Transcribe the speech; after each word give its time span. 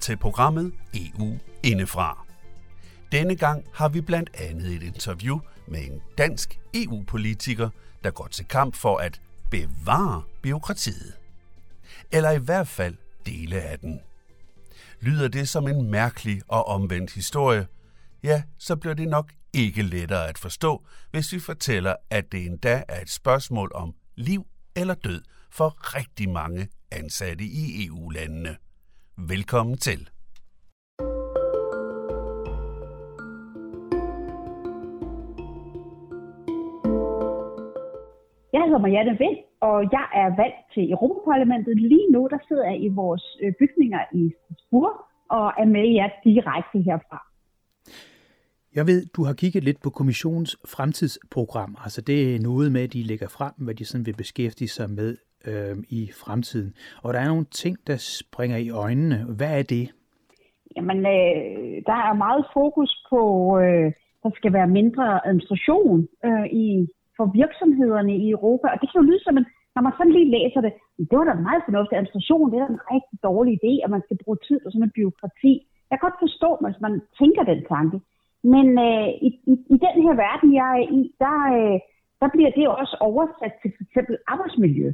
til 0.00 0.16
programmet 0.16 0.72
EU 0.94 1.38
Indefra. 1.62 2.26
Denne 3.12 3.36
gang 3.36 3.64
har 3.74 3.88
vi 3.88 4.00
blandt 4.00 4.30
andet 4.34 4.66
et 4.66 4.82
interview 4.82 5.40
med 5.68 5.80
en 5.80 6.02
dansk 6.18 6.58
EU-politiker, 6.74 7.70
der 8.04 8.10
går 8.10 8.26
til 8.26 8.44
kamp 8.44 8.76
for 8.76 8.96
at 8.96 9.20
bevare 9.50 10.22
byråkratiet. 10.42 11.14
Eller 12.12 12.30
i 12.30 12.38
hvert 12.38 12.68
fald 12.68 12.96
dele 13.26 13.62
af 13.62 13.78
den. 13.78 14.00
Lyder 15.00 15.28
det 15.28 15.48
som 15.48 15.68
en 15.68 15.90
mærkelig 15.90 16.42
og 16.48 16.66
omvendt 16.66 17.12
historie, 17.12 17.66
ja, 18.22 18.42
så 18.58 18.76
bliver 18.76 18.94
det 18.94 19.08
nok 19.08 19.32
ikke 19.52 19.82
lettere 19.82 20.28
at 20.28 20.38
forstå, 20.38 20.86
hvis 21.10 21.32
vi 21.32 21.40
fortæller, 21.40 21.96
at 22.10 22.32
det 22.32 22.46
endda 22.46 22.82
er 22.88 23.00
et 23.00 23.10
spørgsmål 23.10 23.72
om 23.74 23.94
liv 24.16 24.46
eller 24.76 24.94
død 24.94 25.22
for 25.50 25.96
rigtig 25.96 26.28
mange 26.28 26.68
ansatte 26.90 27.44
i 27.44 27.86
EU-landene. 27.86 28.56
Velkommen 29.28 29.76
til. 29.76 30.00
Jeg 38.52 38.62
hedder 38.64 38.78
Marianne 38.78 39.18
Vind, 39.18 39.38
og 39.60 39.82
jeg 39.92 40.06
er 40.14 40.28
valgt 40.42 40.60
til 40.74 40.92
Europaparlamentet. 40.92 41.76
Lige 41.76 42.12
nu 42.12 42.28
der 42.30 42.38
sidder 42.48 42.64
jeg 42.64 42.82
i 42.82 42.88
vores 42.88 43.24
øh, 43.42 43.52
bygninger 43.58 44.00
i 44.14 44.32
Strasbourg 44.36 44.94
og 45.30 45.46
er 45.58 45.64
med 45.64 45.94
jer 45.94 46.08
direkte 46.24 46.78
herfra. 46.78 47.18
Jeg 48.74 48.86
ved, 48.86 49.06
du 49.16 49.24
har 49.24 49.32
kigget 49.32 49.64
lidt 49.64 49.82
på 49.82 49.90
kommissionens 49.90 50.56
fremtidsprogram. 50.68 51.76
Altså 51.84 52.00
det 52.00 52.34
er 52.34 52.40
noget 52.40 52.72
med, 52.72 52.82
at 52.82 52.92
de 52.92 53.02
lægger 53.02 53.28
frem, 53.28 53.52
hvad 53.56 53.74
de 53.74 53.84
sådan 53.84 54.06
vil 54.06 54.16
beskæftige 54.16 54.68
sig 54.68 54.90
med 54.90 55.16
øh, 55.48 55.76
i 55.88 56.10
fremtiden. 56.22 56.74
Og 57.02 57.14
der 57.14 57.20
er 57.20 57.28
nogle 57.28 57.44
ting, 57.44 57.76
der 57.86 57.96
springer 57.96 58.56
i 58.56 58.70
øjnene. 58.70 59.18
Hvad 59.36 59.58
er 59.58 59.62
det? 59.62 59.94
Jamen, 60.76 60.98
øh, 60.98 61.82
der 61.88 61.98
er 62.08 62.22
meget 62.26 62.44
fokus 62.52 62.90
på, 63.10 63.22
øh, 63.64 63.92
der 64.22 64.30
skal 64.38 64.52
være 64.52 64.74
mindre 64.78 65.26
administration 65.28 66.08
øh, 66.24 66.46
i, 66.64 66.66
for 67.16 67.26
virksomhederne 67.40 68.14
i 68.24 68.30
Europa. 68.30 68.66
Og 68.72 68.78
det 68.80 68.86
kan 68.88 69.00
jo 69.00 69.08
lyde 69.10 69.24
som 69.24 69.36
en, 69.36 69.46
når 69.74 69.82
man 69.82 69.92
sådan 69.96 70.16
lige 70.16 70.34
læser 70.36 70.60
det, 70.66 70.72
det 71.10 71.16
var 71.18 71.24
da 71.28 71.34
meget 71.48 71.62
fornuftigt. 71.66 71.98
Administration, 71.98 72.50
det 72.50 72.56
er 72.56 72.64
da 72.66 72.72
en 72.72 72.86
rigtig 72.94 73.16
dårlig 73.28 73.52
idé, 73.58 73.72
at 73.84 73.90
man 73.94 74.02
skal 74.04 74.18
bruge 74.22 74.38
tid 74.46 74.58
på 74.60 74.68
sådan 74.70 74.86
en 74.86 74.96
byråkrati. 74.96 75.52
Jeg 75.90 75.96
kan 75.96 76.06
godt 76.06 76.22
forstå, 76.24 76.50
hvis 76.62 76.80
man 76.86 76.94
tænker 77.20 77.42
den 77.52 77.60
tanke. 77.74 77.98
Men 78.54 78.66
øh, 78.88 79.08
i, 79.26 79.28
i, 79.52 79.54
i 79.74 79.76
den 79.86 79.96
her 80.04 80.14
verden, 80.26 80.48
jeg 80.60 80.68
er 80.78 80.84
i, 80.98 81.00
der, 81.24 81.38
øh, 81.58 81.76
der 82.20 82.28
bliver 82.34 82.50
det 82.58 82.66
også 82.80 82.96
oversat 83.08 83.54
til 83.60 83.70
f.eks. 83.76 83.96
arbejdsmiljø. 84.32 84.88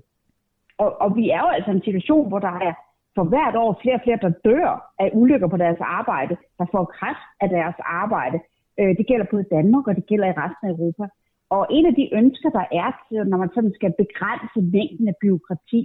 Og, 0.79 1.01
og 1.01 1.17
vi 1.17 1.25
er 1.31 1.41
jo 1.45 1.49
altså 1.57 1.71
i 1.71 1.75
en 1.75 1.89
situation, 1.89 2.29
hvor 2.29 2.39
der 2.39 2.55
er 2.69 2.75
for 3.17 3.25
hvert 3.33 3.57
år 3.57 3.79
flere 3.83 3.99
og 3.99 4.05
flere, 4.05 4.19
der 4.27 4.33
dør 4.49 4.71
af 4.99 5.11
ulykker 5.21 5.49
på 5.49 5.57
deres 5.57 5.81
arbejde, 5.81 6.37
der 6.59 6.67
får 6.75 6.85
kræft 6.97 7.27
af 7.41 7.49
deres 7.49 7.79
arbejde. 8.03 8.39
Øh, 8.81 8.93
det 8.99 9.07
gælder 9.07 9.27
både 9.31 9.45
i 9.47 9.53
Danmark, 9.57 9.85
og 9.89 9.95
det 9.97 10.07
gælder 10.07 10.27
i 10.29 10.39
resten 10.43 10.65
af 10.69 10.73
Europa. 10.77 11.05
Og 11.51 11.67
en 11.71 11.87
af 11.87 11.95
de 11.95 12.15
ønsker, 12.21 12.51
der 12.59 12.67
er, 12.83 12.91
når 13.31 13.39
man 13.39 13.51
sådan 13.55 13.75
skal 13.79 13.93
begrænse 14.03 14.61
mængden 14.77 15.09
af 15.09 15.17
byråkrati, 15.23 15.81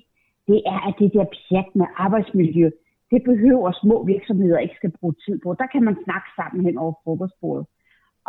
det 0.47 0.59
er, 0.73 0.79
at 0.87 0.95
det 0.99 1.13
der 1.13 1.25
pjat 1.35 1.69
med 1.75 1.87
arbejdsmiljø, 1.97 2.69
det 3.11 3.23
behøver 3.23 3.71
små 3.71 4.03
virksomheder 4.03 4.57
ikke 4.59 4.75
skal 4.75 4.93
bruge 4.99 5.15
tid 5.25 5.39
på. 5.43 5.55
Der 5.59 5.67
kan 5.73 5.83
man 5.83 5.95
snakke 6.03 6.29
sammen 6.35 6.65
hen 6.65 6.77
over 6.77 6.93
frokostbordet. 7.03 7.65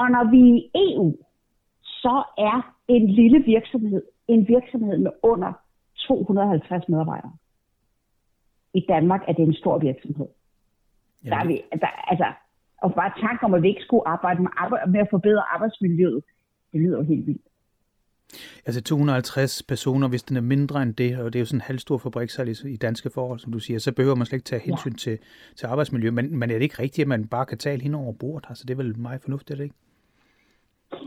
Og 0.00 0.06
når 0.14 0.24
vi 0.34 0.40
er 0.40 0.54
i 0.54 0.94
EU, 0.94 1.08
så 1.82 2.16
er 2.38 2.74
en 2.88 3.10
lille 3.10 3.38
virksomhed 3.54 4.02
en 4.28 4.48
virksomhed 4.48 4.98
med 4.98 5.10
under 5.22 5.52
250 6.06 6.88
medarbejdere. 6.88 7.32
I 8.74 8.84
Danmark 8.88 9.20
er 9.28 9.32
det 9.32 9.42
en 9.42 9.54
stor 9.54 9.78
virksomhed. 9.78 10.26
Jamen. 11.24 11.32
Der 11.32 11.38
er 11.38 11.46
vi, 11.46 11.62
der, 11.80 11.86
altså, 11.86 12.32
og 12.82 12.94
bare 12.94 13.12
tanken 13.20 13.44
om, 13.44 13.54
at 13.54 13.62
vi 13.62 13.68
ikke 13.68 13.82
skulle 13.82 14.08
arbejde 14.08 14.42
med, 14.42 14.50
arbejde, 14.56 14.90
med 14.90 15.00
at 15.00 15.08
forbedre 15.10 15.42
arbejdsmiljøet, 15.54 16.24
det 16.72 16.80
lyder 16.80 16.96
jo 16.96 17.02
helt 17.02 17.26
vildt. 17.26 17.46
Altså 18.66 18.82
250 18.82 19.62
personer, 19.62 20.08
hvis 20.08 20.22
den 20.22 20.36
er 20.36 20.40
mindre 20.40 20.82
end 20.82 20.94
det, 20.94 21.18
og 21.18 21.32
det 21.32 21.38
er 21.38 21.40
jo 21.40 21.46
sådan 21.46 21.56
en 21.56 21.60
halvstor 21.60 21.98
fabrik, 21.98 22.30
så 22.30 22.66
i 22.66 22.76
danske 22.76 23.10
forhold, 23.10 23.38
som 23.38 23.52
du 23.52 23.58
siger, 23.58 23.78
så 23.78 23.92
behøver 23.92 24.16
man 24.16 24.26
slet 24.26 24.36
ikke 24.36 24.44
tage 24.44 24.62
hensyn 24.62 24.90
ja. 24.90 24.96
til, 24.96 25.18
til 25.56 25.66
arbejdsmiljø. 25.66 26.10
Men, 26.10 26.38
men 26.38 26.50
er 26.50 26.54
det 26.54 26.62
ikke 26.62 26.82
rigtigt, 26.82 27.04
at 27.04 27.08
man 27.08 27.28
bare 27.28 27.46
kan 27.46 27.58
tale 27.58 27.82
hende 27.82 27.98
over 27.98 28.12
bordet? 28.12 28.46
Altså 28.48 28.64
det 28.68 28.72
er 28.74 28.82
vel 28.82 28.98
meget 28.98 29.20
fornuftigt, 29.20 29.60
ikke? 29.60 29.74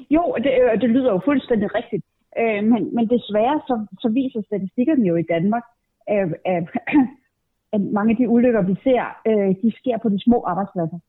Jo, 0.09 0.35
det, 0.44 0.51
øh, 0.63 0.81
det 0.81 0.89
lyder 0.89 1.11
jo 1.11 1.22
fuldstændig 1.25 1.75
rigtigt. 1.75 2.05
Øh, 2.41 2.63
men, 2.72 2.96
men 2.96 3.06
desværre 3.16 3.57
så, 3.68 3.75
så 4.01 4.09
viser 4.09 4.41
statistikkerne 4.41 5.06
jo 5.07 5.16
i 5.16 5.29
Danmark, 5.34 5.66
øh, 6.12 6.31
øh, 6.50 6.63
at 7.73 7.81
mange 7.81 8.12
af 8.12 8.18
de 8.18 8.29
ulykker, 8.29 8.62
vi 8.62 8.75
ser, 8.84 9.03
øh, 9.29 9.51
de 9.62 9.69
sker 9.79 9.97
på 9.97 10.09
de 10.09 10.19
små 10.23 10.44
arbejdspladser. 10.51 11.00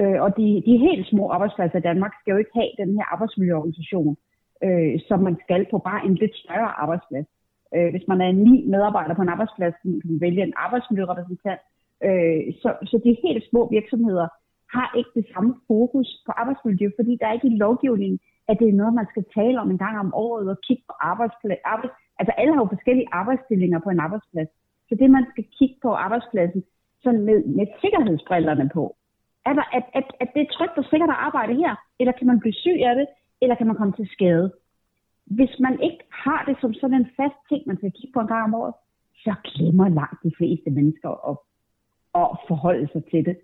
Øh, 0.00 0.18
og 0.24 0.36
de, 0.36 0.62
de 0.66 0.84
helt 0.86 1.06
små 1.06 1.24
arbejdspladser 1.30 1.78
i 1.78 1.88
Danmark 1.90 2.12
skal 2.20 2.32
jo 2.32 2.38
ikke 2.38 2.56
have 2.60 2.72
den 2.82 2.90
her 2.96 3.04
arbejdsmiljøorganisation, 3.14 4.16
øh, 4.64 4.94
som 5.08 5.18
man 5.20 5.36
skal 5.44 5.66
på 5.70 5.78
bare 5.78 6.04
en 6.06 6.14
lidt 6.14 6.36
større 6.36 6.70
arbejdsplads. 6.82 7.26
Øh, 7.74 7.90
hvis 7.90 8.08
man 8.08 8.20
er 8.20 8.32
ni 8.32 8.64
medarbejder 8.74 9.14
på 9.14 9.22
en 9.22 9.34
arbejdsplads, 9.34 9.74
kan 9.82 10.00
man 10.04 10.20
vælge 10.20 10.42
en 10.42 10.52
arbejdsmiljørepræsentant. 10.56 11.60
Øh, 12.06 12.40
så, 12.62 12.68
så 12.90 12.96
de 13.04 13.22
helt 13.26 13.44
små 13.50 13.68
virksomheder 13.76 14.28
har 14.76 14.88
ikke 14.98 15.12
det 15.14 15.26
samme 15.32 15.54
fokus 15.68 16.08
på 16.26 16.32
arbejdsmiljø, 16.40 16.86
fordi 16.98 17.12
der 17.20 17.26
er 17.26 17.32
ikke 17.32 17.52
i 17.52 17.60
lovgivningen, 17.64 18.18
at 18.50 18.58
det 18.60 18.68
er 18.68 18.80
noget, 18.80 18.94
man 19.00 19.10
skal 19.12 19.24
tale 19.38 19.60
om 19.60 19.70
en 19.70 19.82
gang 19.84 19.96
om 20.04 20.14
året 20.14 20.46
og 20.52 20.58
kigge 20.66 20.84
på 20.88 20.94
arbejdsplads. 21.10 21.60
Arbejds, 21.72 21.94
altså 22.20 22.32
alle 22.38 22.52
har 22.54 22.62
jo 22.62 22.74
forskellige 22.76 23.12
arbejdsstillinger 23.20 23.78
på 23.82 23.90
en 23.90 24.00
arbejdsplads. 24.06 24.50
Så 24.88 24.92
det, 25.00 25.10
man 25.10 25.26
skal 25.32 25.44
kigge 25.58 25.76
på 25.82 25.90
arbejdspladsen, 26.04 26.62
sådan 27.02 27.22
med, 27.28 27.38
med 27.58 27.66
sikkerhedsbrillerne 27.82 28.70
på, 28.76 28.84
er 29.48 29.54
der, 29.58 29.66
at, 29.78 29.84
at, 29.98 30.06
at 30.22 30.28
det 30.34 30.40
er 30.42 30.52
trygt 30.56 30.78
og 30.78 30.84
sikkert 30.90 31.10
at 31.10 31.22
arbejde 31.28 31.54
her, 31.62 31.72
eller 32.00 32.12
kan 32.18 32.26
man 32.26 32.40
blive 32.40 32.60
syg 32.64 32.78
af 32.90 32.94
det, 33.00 33.06
eller 33.42 33.54
kan 33.56 33.66
man 33.66 33.76
komme 33.76 33.94
til 33.96 34.08
skade. 34.16 34.52
Hvis 35.24 35.54
man 35.60 35.74
ikke 35.80 36.02
har 36.24 36.44
det 36.48 36.56
som 36.60 36.74
sådan 36.74 37.00
en 37.00 37.10
fast 37.18 37.38
ting, 37.48 37.62
man 37.66 37.76
skal 37.76 37.92
kigge 37.92 38.14
på 38.14 38.20
en 38.20 38.32
gang 38.32 38.44
om 38.44 38.54
året, 38.54 38.74
så 39.24 39.32
glemmer 39.44 39.88
langt 39.88 40.22
de 40.22 40.32
fleste 40.38 40.70
mennesker 40.70 41.10
at, 41.30 41.36
at 42.22 42.28
forholde 42.48 42.88
sig 42.92 43.02
til 43.10 43.24
det. 43.28 43.36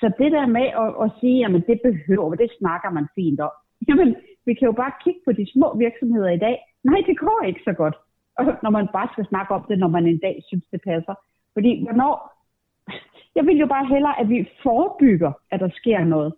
Så 0.00 0.06
det 0.18 0.32
der 0.32 0.46
med 0.46 0.66
at, 0.82 0.90
at 1.04 1.10
sige, 1.20 1.44
at 1.44 1.66
det 1.70 1.80
behøver, 1.88 2.34
det 2.34 2.50
snakker 2.58 2.90
man 2.90 3.06
fint 3.14 3.40
om. 3.40 3.54
Jamen, 3.88 4.16
vi 4.46 4.54
kan 4.54 4.66
jo 4.66 4.72
bare 4.72 4.92
kigge 5.04 5.20
på 5.24 5.32
de 5.32 5.52
små 5.52 5.76
virksomheder 5.84 6.30
i 6.30 6.38
dag. 6.38 6.56
Nej, 6.84 7.00
det 7.06 7.18
går 7.18 7.40
ikke 7.46 7.60
så 7.64 7.72
godt. 7.72 7.96
Og 8.38 8.44
når 8.62 8.70
man 8.70 8.88
bare 8.92 9.08
skal 9.12 9.26
snakke 9.26 9.54
om 9.54 9.64
det, 9.68 9.78
når 9.78 9.88
man 9.88 10.06
en 10.06 10.18
dag 10.18 10.42
synes, 10.48 10.64
det 10.72 10.80
passer. 10.90 11.14
Fordi 11.52 11.82
hvornår... 11.84 12.14
Jeg 13.36 13.46
vil 13.46 13.58
jo 13.58 13.66
bare 13.66 13.86
hellere, 13.86 14.20
at 14.20 14.28
vi 14.28 14.48
forebygger, 14.62 15.32
at 15.50 15.60
der 15.60 15.70
sker 15.80 16.04
noget. 16.04 16.34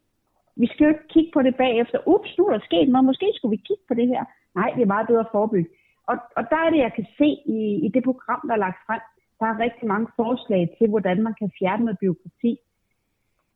Vi 0.56 0.66
skal 0.66 0.84
jo 0.84 0.88
ikke 0.88 1.08
kigge 1.08 1.30
på 1.34 1.42
det 1.42 1.56
bagefter. 1.56 2.08
Ups, 2.08 2.38
nu 2.38 2.46
er 2.46 2.52
der 2.52 2.64
sket 2.64 2.88
noget. 2.88 3.04
Måske 3.04 3.26
skulle 3.34 3.56
vi 3.56 3.66
kigge 3.68 3.84
på 3.88 3.94
det 3.94 4.08
her. 4.08 4.24
Nej, 4.54 4.70
det 4.74 4.82
er 4.82 4.94
meget 4.94 5.06
bedre 5.06 5.26
at 5.26 5.32
forebygge. 5.32 5.70
Og, 6.10 6.16
og 6.36 6.42
der 6.50 6.60
er 6.64 6.70
det, 6.70 6.78
jeg 6.78 6.92
kan 6.96 7.06
se 7.18 7.28
i, 7.58 7.60
i 7.86 7.88
det 7.94 8.04
program, 8.04 8.40
der 8.46 8.54
er 8.54 8.64
lagt 8.66 8.80
frem. 8.86 9.00
Der 9.40 9.46
er 9.46 9.62
rigtig 9.64 9.86
mange 9.88 10.08
forslag 10.16 10.62
til, 10.78 10.88
hvordan 10.88 11.22
man 11.22 11.34
kan 11.40 11.50
fjerne 11.58 11.84
noget 11.84 11.98
byråkrati. 11.98 12.52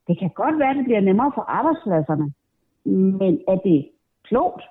Det 0.08 0.18
kan 0.18 0.30
godt 0.42 0.58
være, 0.58 0.70
at 0.70 0.76
det 0.76 0.84
bliver 0.84 1.00
nemmere 1.00 1.32
for 1.34 1.44
arbejdspladserne. 1.58 2.32
Men 2.84 3.40
er 3.48 3.56
det 3.56 3.90
klogt 4.24 4.62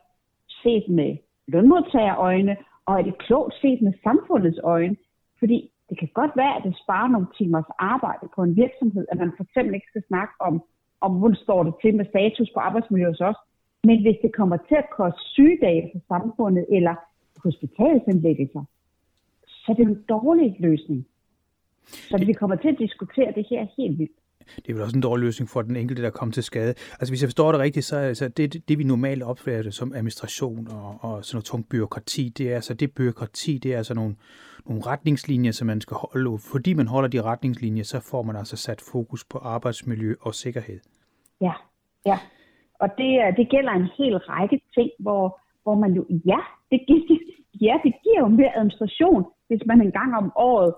set 0.64 0.90
med 0.90 1.18
lønmodtagerøjne, 1.48 2.58
og 2.86 3.00
er 3.00 3.04
det 3.04 3.18
klogt 3.18 3.54
set 3.62 3.82
med 3.82 3.94
samfundets 4.04 4.60
øjne? 4.64 4.96
Fordi 5.40 5.72
det 5.90 6.00
kan 6.00 6.10
godt 6.14 6.32
være, 6.36 6.56
at 6.58 6.64
det 6.64 6.76
sparer 6.84 7.08
nogle 7.08 7.28
timers 7.38 7.70
arbejde 7.80 8.28
på 8.36 8.44
en 8.44 8.56
virksomhed, 8.56 9.06
at 9.12 9.18
man 9.18 9.32
for 9.38 9.44
eksempel 9.44 9.74
ikke 9.76 9.88
skal 9.90 10.04
snakke 10.08 10.34
om, 10.40 10.64
om 11.02 11.12
hvordan 11.20 11.36
står 11.36 11.64
det 11.64 11.74
til 11.82 11.96
med 11.96 12.06
status 12.06 12.50
på 12.54 12.60
arbejdsmiljøet 12.60 13.12
hos 13.14 13.22
os. 13.22 13.40
Men 13.84 14.02
hvis 14.02 14.18
det 14.22 14.36
kommer 14.36 14.58
til 14.58 14.76
at 14.76 14.90
koste 14.98 15.22
sygedage 15.36 15.90
for 15.94 16.02
samfundet 16.08 16.66
eller 16.70 16.96
hospitalsindlæggelser, 17.44 18.64
så 19.48 19.72
er 19.72 19.76
det 19.76 19.88
en 19.88 20.04
dårlig 20.10 20.56
løsning. 20.60 21.08
Så 21.84 22.26
vi 22.26 22.34
kommer 22.34 22.56
til 22.56 22.68
at 22.68 22.80
diskutere 22.80 23.32
det 23.36 23.46
her 23.50 23.66
helt 23.78 24.00
vildt 24.00 24.19
det 24.56 24.70
er 24.70 24.74
vel 24.74 24.84
også 24.84 24.96
en 24.96 25.02
dårlig 25.02 25.26
løsning 25.26 25.50
for 25.50 25.62
den 25.62 25.76
enkelte, 25.76 26.04
der 26.04 26.10
kommer 26.10 26.34
til 26.34 26.44
skade. 26.44 26.74
Altså 27.00 27.12
hvis 27.12 27.22
jeg 27.22 27.28
forstår 27.28 27.52
det 27.52 27.62
rigtigt, 27.62 27.86
så 27.86 27.98
er 27.98 28.08
altså, 28.08 28.28
det, 28.28 28.70
det, 28.70 28.78
vi 28.78 28.84
normalt 28.84 29.24
opfatter 29.24 29.72
som 29.72 29.94
administration 29.94 30.68
og, 30.72 30.98
og 31.02 31.26
sådan 31.26 31.36
noget 31.36 31.46
tungt 31.46 31.70
byråkrati, 31.70 32.30
det 32.30 32.52
er 32.52 32.56
altså 32.56 32.74
det 32.74 32.92
byråkrati, 32.96 33.58
det 33.58 33.74
er 33.74 33.78
altså 33.78 33.94
nogle, 33.94 34.16
nogle 34.66 34.82
retningslinjer, 34.86 35.52
som 35.52 35.68
man 35.68 35.82
skal 35.82 35.98
holde. 35.98 36.38
Fordi 36.52 36.74
man 36.74 36.88
holder 36.88 37.10
de 37.10 37.22
retningslinjer, 37.22 37.84
så 37.84 38.00
får 38.12 38.24
man 38.24 38.36
altså 38.36 38.58
sat 38.58 38.82
fokus 38.92 39.26
på 39.26 39.38
arbejdsmiljø 39.38 40.16
og 40.22 40.36
sikkerhed. 40.36 40.80
Ja, 41.42 41.54
ja. 42.06 42.20
Og 42.80 42.90
det, 42.98 43.38
det 43.38 43.50
gælder 43.50 43.72
en 43.72 43.90
hel 43.98 44.18
række 44.18 44.62
ting, 44.74 44.90
hvor, 45.00 45.40
hvor 45.64 45.76
man 45.76 45.92
jo, 45.94 46.06
ja, 46.26 46.40
det, 46.72 46.80
ja, 47.62 47.76
det 47.84 47.94
giver 48.04 48.20
jo 48.20 48.28
mere 48.28 48.56
administration, 48.56 49.26
hvis 49.48 49.62
man 49.66 49.82
en 49.82 49.92
gang 49.92 50.16
om 50.16 50.32
året 50.36 50.74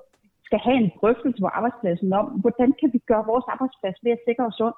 skal 0.51 0.65
have 0.68 0.80
en 0.83 0.92
drøftelse 1.01 1.39
på 1.42 1.48
arbejdspladsen 1.57 2.13
om, 2.13 2.25
hvordan 2.42 2.69
kan 2.80 2.89
vi 2.94 3.00
gøre 3.12 3.25
vores 3.31 3.45
arbejdsplads 3.53 3.98
mere 4.03 4.18
sikker 4.25 4.44
og 4.50 4.53
sund. 4.59 4.77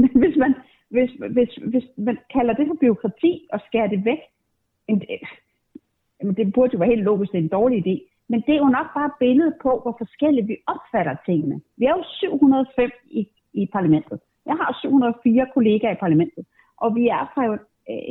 Men 0.00 0.10
hvis 0.22 0.36
man, 0.42 0.52
hvis, 0.94 1.10
hvis, 1.36 1.52
hvis 1.72 1.86
man 1.96 2.18
kalder 2.34 2.54
det 2.54 2.66
for 2.66 2.76
byråkrati 2.80 3.32
og 3.52 3.58
skærer 3.66 3.88
det 3.94 4.04
væk, 4.04 4.20
jamen 6.18 6.34
det 6.38 6.52
burde 6.54 6.72
jo 6.74 6.78
være 6.78 6.94
helt 6.94 7.08
logisk, 7.10 7.32
det 7.32 7.38
er 7.38 7.42
en 7.42 7.56
dårlig 7.58 7.78
idé. 7.86 7.96
Men 8.30 8.38
det 8.46 8.52
er 8.54 8.62
jo 8.64 8.76
nok 8.78 8.88
bare 8.98 9.10
billedet 9.18 9.54
på, 9.62 9.70
hvor 9.82 9.94
forskelligt 10.02 10.48
vi 10.48 10.56
opfatter 10.72 11.16
tingene. 11.26 11.60
Vi 11.78 11.84
er 11.84 11.94
jo 11.98 12.04
705 12.04 12.90
i, 13.10 13.28
i 13.52 13.62
parlamentet. 13.76 14.18
Jeg 14.46 14.56
har 14.60 14.78
704 14.82 15.46
kollegaer 15.54 15.94
i 15.94 16.02
parlamentet. 16.04 16.44
Og 16.76 16.94
vi 16.94 17.04
er 17.18 17.24
fra 17.34 17.44
øh, 17.52 17.58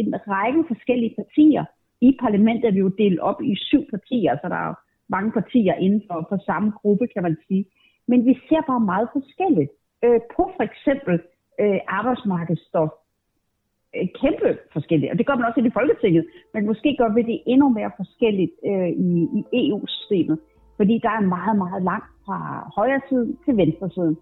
en 0.02 0.10
række 0.34 0.64
forskellige 0.72 1.16
partier. 1.20 1.64
I 2.02 2.18
parlamentet 2.20 2.66
er 2.68 2.72
vi 2.72 2.80
jo 2.80 2.92
delt 3.04 3.20
op 3.20 3.42
i 3.42 3.56
syv 3.56 3.84
partier, 3.94 4.38
så 4.42 4.50
der 4.50 4.60
er 4.68 4.74
mange 5.10 5.32
partier 5.32 5.74
inden 5.74 6.04
for, 6.08 6.26
for 6.30 6.38
samme 6.46 6.72
gruppe, 6.72 7.08
kan 7.08 7.24
man 7.24 7.38
sige. 7.48 7.66
Men 8.08 8.26
vi 8.26 8.34
ser 8.50 8.62
bare 8.68 8.80
meget 8.80 9.10
forskelligt 9.14 9.72
øh, 10.06 10.20
på 10.36 10.44
for 10.58 10.64
eksempel 10.70 11.16
øh, 11.62 11.80
arbejdsmarkedsstof. 11.88 12.90
Øh, 13.96 14.08
kæmpe 14.22 14.50
forskelligt, 14.74 15.12
og 15.12 15.18
det 15.18 15.26
gør 15.28 15.36
man 15.36 15.46
også 15.46 15.60
i 15.60 15.78
Folketinget, 15.80 16.26
men 16.54 16.66
måske 16.66 16.96
gør 17.00 17.14
vi 17.16 17.22
det 17.22 17.42
endnu 17.46 17.70
mere 17.70 17.92
forskelligt 17.98 18.52
øh, 18.70 18.90
i, 19.08 19.10
i 19.38 19.70
EU-systemet, 19.70 20.40
fordi 20.78 21.00
der 21.04 21.10
er 21.10 21.22
meget, 21.38 21.58
meget 21.58 21.84
langt 21.84 22.10
fra 22.26 22.38
højre 22.76 23.02
side 23.10 23.38
til 23.46 23.58
venstre 23.58 23.90
side. 23.90 24.16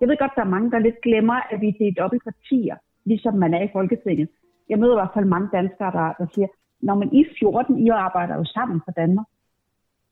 Jeg 0.00 0.08
ved 0.08 0.16
godt, 0.18 0.32
der 0.36 0.42
er 0.42 0.54
mange, 0.54 0.70
der 0.70 0.78
lidt 0.78 1.00
glemmer, 1.00 1.38
at 1.52 1.60
vi 1.60 1.68
er 1.68 1.78
delt 1.78 1.98
op 1.98 2.14
i 2.14 2.18
partier, 2.24 2.76
ligesom 3.04 3.34
man 3.34 3.54
er 3.54 3.62
i 3.62 3.72
Folketinget. 3.72 4.28
Jeg 4.68 4.78
møder 4.78 4.94
i 4.94 5.00
hvert 5.00 5.14
fald 5.14 5.24
mange 5.24 5.48
danskere, 5.52 5.92
der, 5.92 6.12
der 6.18 6.26
siger, 6.34 6.46
når 6.82 6.94
man 6.94 7.12
i 7.12 7.24
14, 7.38 7.78
I 7.78 7.88
arbejder 7.88 8.34
jo 8.36 8.44
sammen 8.44 8.80
for 8.84 8.92
Danmark. 8.92 9.26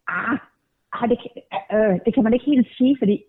Ah, 0.08 0.38
ah 0.93 1.08
det, 1.08 1.19
øh, 1.75 1.99
det 2.05 2.14
kan 2.14 2.25
man 2.25 2.32
ikke 2.32 2.44
helt 2.44 2.69
sige, 2.76 2.96
fordi 2.99 3.25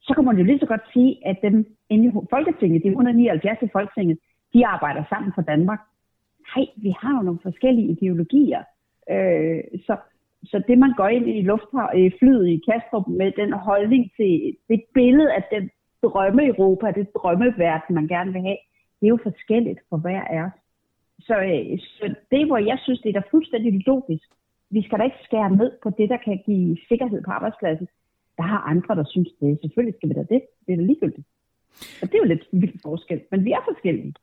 så 0.00 0.14
kan 0.14 0.24
man 0.24 0.36
jo 0.36 0.44
lige 0.44 0.58
så 0.58 0.66
godt 0.66 0.84
sige, 0.92 1.26
at 1.26 1.36
dem 1.42 1.66
inde 1.90 2.08
i 2.08 2.12
Folketinget, 2.30 2.82
de 2.82 2.88
179 2.88 3.58
i 3.62 3.68
Folketinget, 3.72 4.18
de 4.54 4.66
arbejder 4.66 5.04
sammen 5.08 5.32
for 5.34 5.42
Danmark. 5.42 5.80
Nej, 6.56 6.66
vi 6.76 6.94
har 7.00 7.16
jo 7.16 7.22
nogle 7.22 7.40
forskellige 7.42 7.90
ideologier. 7.92 8.62
Øh, 9.10 9.60
så, 9.86 9.96
så 10.44 10.62
det, 10.68 10.78
man 10.78 10.92
går 10.96 11.08
ind 11.08 11.28
i 11.28 11.42
lufthavn, 11.42 12.12
flyet 12.18 12.48
i 12.48 12.62
Kastrup 12.68 13.06
med 13.08 13.32
den 13.32 13.52
holdning 13.52 14.10
til 14.16 14.56
det 14.68 14.84
billede 14.94 15.32
af 15.32 15.44
den 15.50 15.70
drømme 16.02 16.46
Europa, 16.46 16.86
det 16.90 17.14
drømmeverden, 17.14 17.94
man 17.94 18.08
gerne 18.08 18.32
vil 18.32 18.42
have, 18.42 18.56
det 18.98 19.06
er 19.06 19.14
jo 19.16 19.18
forskelligt 19.22 19.80
for 19.88 19.96
hver 19.96 20.22
af 20.34 20.40
os. 20.46 20.56
Så, 21.28 21.34
øh, 21.52 21.78
så 21.78 22.14
det, 22.30 22.46
hvor 22.46 22.58
jeg 22.70 22.78
synes, 22.84 23.00
det 23.00 23.08
er 23.08 23.20
da 23.20 23.30
fuldstændig 23.30 23.82
logisk. 23.86 24.28
Vi 24.70 24.82
skal 24.82 24.98
da 24.98 25.04
ikke 25.04 25.24
skære 25.24 25.50
ned 25.50 25.70
på 25.82 25.90
det, 25.98 26.08
der 26.08 26.18
kan 26.24 26.42
give 26.46 26.76
sikkerhed 26.88 27.20
på 27.22 27.30
arbejdspladsen. 27.30 27.88
Der 28.36 28.42
har 28.42 28.60
andre, 28.72 28.96
der 28.96 29.04
synes 29.04 29.30
det. 29.40 29.58
Selvfølgelig 29.62 29.94
skal 29.96 30.08
vi 30.08 30.14
da 30.14 30.24
det. 30.34 30.40
Det 30.66 30.72
er 30.72 30.76
da 30.76 30.82
ligegyldigt. 30.82 31.26
Og 32.00 32.04
det 32.08 32.14
er 32.14 32.22
jo 32.24 32.32
lidt 32.34 32.44
vildt 32.52 32.82
forskel, 32.82 33.20
men 33.30 33.44
vi 33.44 33.52
er 33.52 33.62
forskellige. 33.70 34.14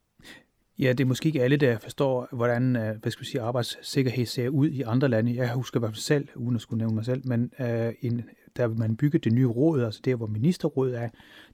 Ja, 0.79 0.89
det 0.89 0.99
er 0.99 1.05
måske 1.05 1.27
ikke 1.27 1.43
alle, 1.43 1.57
der 1.57 1.77
forstår, 1.79 2.27
hvordan 2.31 2.75
øh, 2.75 2.95
hvad 3.01 3.11
skal 3.11 3.21
vi 3.21 3.25
sige, 3.25 3.41
arbejdssikkerhed 3.41 4.25
ser 4.25 4.49
ud 4.49 4.67
i 4.69 4.81
andre 4.81 5.07
lande. 5.07 5.35
Jeg 5.35 5.53
husker 5.53 5.79
i 5.79 5.81
hvert 5.81 5.91
fald 5.91 6.09
selv, 6.13 6.27
uden 6.35 6.55
at 6.55 6.61
skulle 6.61 6.77
nævne 6.77 6.95
mig 6.95 7.05
selv, 7.05 7.21
men 7.27 7.51
uh, 7.59 7.91
en, 8.01 8.29
da 8.57 8.67
man 8.67 8.97
byggede 8.97 9.29
det 9.29 9.33
nye 9.33 9.47
råd, 9.47 9.83
altså 9.83 10.01
der, 10.05 10.15
hvor 10.15 10.27
ministerrådet 10.27 11.01
er, 11.03 11.09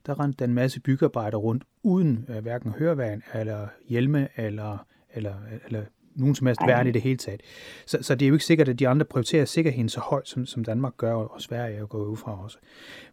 der 0.06 0.20
rendte 0.20 0.38
der 0.38 0.44
en 0.44 0.54
masse 0.54 0.80
byggearbejder 0.80 1.38
rundt, 1.38 1.64
uden 1.82 2.26
uh, 2.28 2.42
hverken 2.42 2.72
høreværn 2.78 3.22
eller 3.34 3.68
hjelme 3.88 4.28
eller 4.36 4.78
eller, 5.14 5.34
eller 5.66 5.82
nogen 6.16 6.34
som 6.34 6.46
helst 6.46 6.62
værn 6.66 6.86
i 6.86 6.90
det 6.90 7.02
hele 7.02 7.16
taget. 7.16 7.42
Så, 7.86 8.02
så 8.02 8.14
det 8.14 8.22
er 8.22 8.28
jo 8.28 8.34
ikke 8.34 8.44
sikkert, 8.44 8.68
at 8.68 8.78
de 8.78 8.88
andre 8.88 9.06
prioriterer 9.06 9.44
sikkerheden 9.44 9.88
så 9.88 10.00
højt, 10.10 10.28
som, 10.28 10.46
som 10.46 10.64
Danmark 10.64 10.96
gør, 10.96 11.14
og 11.14 11.40
Sverige 11.40 11.86
går 11.86 11.98
ud 11.98 12.16
fra 12.16 12.44
også. 12.44 12.58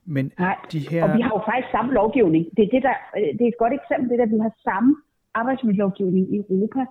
Men 0.06 0.32
Nej, 0.40 0.56
de 0.72 0.80
her... 0.80 1.04
og 1.04 1.18
vi 1.18 1.22
har 1.22 1.34
jo 1.38 1.42
faktisk 1.50 1.72
samme 1.72 1.94
lovgivning. 1.94 2.46
Det 2.58 2.64
er, 2.64 2.70
det, 2.76 2.84
der, 2.84 2.96
det 3.38 3.44
er 3.46 3.52
et 3.56 3.62
godt 3.64 3.74
eksempel, 3.80 4.10
det 4.10 4.20
der, 4.20 4.26
vi 4.26 4.40
har 4.46 4.54
samme 4.64 4.96
arbejdsmiljølovgivning 5.34 6.34
i 6.36 6.38
Europa. 6.38 6.82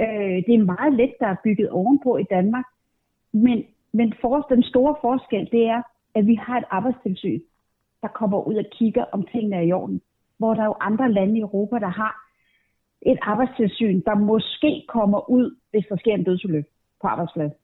Øh, 0.00 0.36
det 0.46 0.54
er 0.54 0.70
meget 0.74 0.92
let, 1.00 1.12
der 1.20 1.26
er 1.26 1.42
bygget 1.44 1.68
ovenpå 1.70 2.16
i 2.16 2.26
Danmark. 2.30 2.64
Men, 3.32 3.64
men 3.92 4.14
for, 4.20 4.46
den 4.54 4.62
store 4.62 4.94
forskel, 5.00 5.48
det 5.52 5.64
er, 5.74 5.82
at 6.16 6.26
vi 6.26 6.34
har 6.34 6.56
et 6.58 6.68
arbejdstilsyn, 6.70 7.40
der 8.02 8.08
kommer 8.08 8.48
ud 8.48 8.54
og 8.54 8.64
kigger, 8.78 9.04
om 9.12 9.26
tingene 9.32 9.56
er 9.56 9.60
i 9.60 9.72
orden. 9.72 10.00
Hvor 10.38 10.54
der 10.54 10.62
er 10.62 10.66
jo 10.66 10.76
andre 10.80 11.12
lande 11.12 11.38
i 11.38 11.40
Europa, 11.48 11.76
der 11.78 11.92
har 12.02 12.14
et 13.02 13.18
arbejdstilsyn, 13.22 14.00
der 14.08 14.14
måske 14.14 14.72
kommer 14.88 15.30
ud, 15.30 15.56
hvis 15.70 15.86
der 15.88 15.96
sker 15.96 16.14
en 16.14 16.24
dødsulykke 16.24 16.70
på 17.00 17.06
arbejdspladsen. 17.06 17.58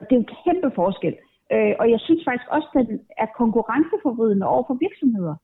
Det 0.00 0.12
er 0.12 0.22
en 0.24 0.32
kæmpe 0.44 0.70
forskel. 0.74 1.14
Øh, 1.52 1.74
og 1.80 1.90
jeg 1.90 2.00
synes 2.00 2.22
faktisk 2.28 2.48
også, 2.56 2.68
at 2.74 2.86
den 2.86 3.00
er 3.22 3.28
konkurrenceforvridende 3.42 4.46
over 4.46 4.64
for 4.66 4.76
virksomheder. 4.86 5.36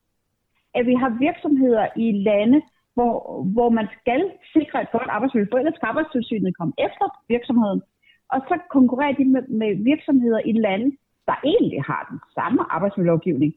At 0.77 0.85
vi 0.85 0.95
har 1.01 1.17
virksomheder 1.27 1.85
i 1.95 2.07
lande, 2.11 2.61
hvor, 2.93 3.43
hvor 3.55 3.69
man 3.69 3.87
skal 3.99 4.21
sikre 4.55 4.81
et 4.81 4.91
godt 4.91 5.09
arbejdsmiljø, 5.15 5.47
for 5.51 5.57
ellers 5.57 5.75
skal 5.75 5.91
arbejdstilsynet 5.91 6.57
komme 6.57 6.73
efter 6.87 7.05
virksomheden. 7.33 7.81
Og 8.33 8.39
så 8.49 8.55
konkurrerer 8.69 9.15
de 9.19 9.25
med, 9.25 9.43
med 9.61 9.71
virksomheder 9.91 10.41
i 10.45 10.51
lande, 10.51 10.97
der 11.27 11.35
egentlig 11.43 11.81
har 11.83 12.07
den 12.11 12.19
samme 12.35 12.71
arbejdsmiljølovgivning, 12.73 13.53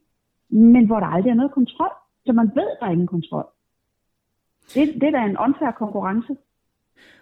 men 0.49 0.85
hvor 0.85 0.99
der 0.99 1.07
aldrig 1.07 1.31
er 1.31 1.35
noget 1.41 1.51
kontrol. 1.51 1.93
Så 2.25 2.33
man 2.33 2.51
ved, 2.55 2.69
der 2.79 2.85
er 2.85 2.91
ingen 2.91 3.07
kontrol. 3.07 3.47
Det, 4.73 4.93
det 5.01 5.03
er 5.03 5.11
da 5.11 5.25
en 5.25 5.37
unfair 5.37 5.71
konkurrence. 5.71 6.35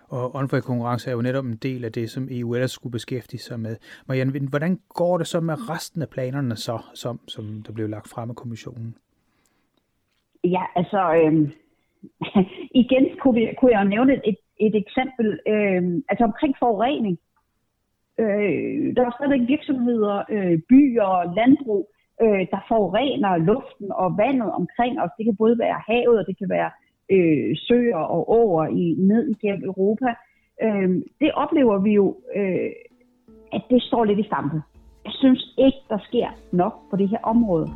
Og 0.08 0.36
unfair 0.36 0.62
konkurrence 0.62 1.10
er 1.10 1.14
jo 1.14 1.22
netop 1.22 1.46
en 1.46 1.56
del 1.56 1.86
af 1.86 1.92
det, 1.92 2.10
som 2.10 2.28
EU 2.32 2.54
ellers 2.54 2.72
skulle 2.72 2.92
beskæftige 2.92 3.40
sig 3.40 3.60
med. 3.60 3.76
Marianne, 4.08 4.50
hvordan 4.50 4.80
går 4.90 5.18
det 5.18 5.28
så 5.28 5.40
med 5.40 5.70
resten 5.70 6.02
af 6.02 6.10
planerne, 6.10 6.56
så, 6.56 6.80
som, 6.94 7.20
som 7.28 7.64
der 7.68 7.74
blev 7.74 7.90
lagt 7.90 8.10
frem 8.10 8.30
af 8.30 8.36
kommissionen? 8.36 8.98
Ja, 10.44 10.64
altså, 10.76 11.14
øh, 11.14 11.52
igen 12.82 13.06
kunne, 13.20 13.36
vi, 13.40 13.54
kunne 13.60 13.72
jeg 13.72 13.86
nævne 13.86 14.14
et, 14.28 14.36
et 14.60 14.76
eksempel, 14.76 15.40
øh, 15.48 16.04
altså 16.10 16.24
omkring 16.24 16.56
forurening. 16.60 17.20
Øh, 18.20 18.96
der 18.96 19.02
er 19.06 19.16
stadigvæk 19.16 19.48
virksomheder, 19.48 20.24
øh, 20.30 20.60
byer 20.70 21.04
og 21.04 21.34
landbrug, 21.36 21.84
øh, 22.24 22.44
der 22.52 22.66
forurener 22.68 23.38
luften 23.38 23.92
og 23.92 24.18
vandet 24.18 24.52
omkring 24.52 25.02
os. 25.02 25.12
Det 25.18 25.26
kan 25.26 25.36
både 25.36 25.60
være 25.60 25.80
havet, 25.90 26.20
og 26.20 26.26
det 26.28 26.38
kan 26.38 26.50
være 26.50 26.72
øh, 27.12 27.56
søer 27.68 28.04
og 28.16 28.22
åer 28.40 28.68
i, 28.68 28.96
ned 28.98 29.24
igennem 29.36 29.64
Europa. 29.64 30.10
Øh, 30.64 30.90
det 31.22 31.32
oplever 31.34 31.78
vi 31.80 31.92
jo, 31.94 32.16
øh, 32.36 32.72
at 33.54 33.62
det 33.70 33.82
står 33.84 34.04
lidt 34.04 34.20
i 34.20 34.24
stampe. 34.24 34.62
Jeg 35.06 35.14
synes 35.14 35.54
ikke, 35.58 35.78
der 35.90 35.98
sker 36.08 36.28
nok 36.52 36.74
på 36.90 36.96
det 36.96 37.10
her 37.10 37.20
område. 37.24 37.68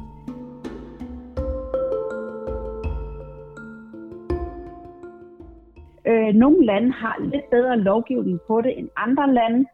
Øh, 6.08 6.34
nogle 6.34 6.66
lande 6.66 6.92
har 6.92 7.16
lidt 7.20 7.50
bedre 7.50 7.80
lovgivning 7.80 8.40
på 8.48 8.62
det 8.62 8.80
end 8.80 8.90
andre 8.98 9.34
lande. 9.34 9.66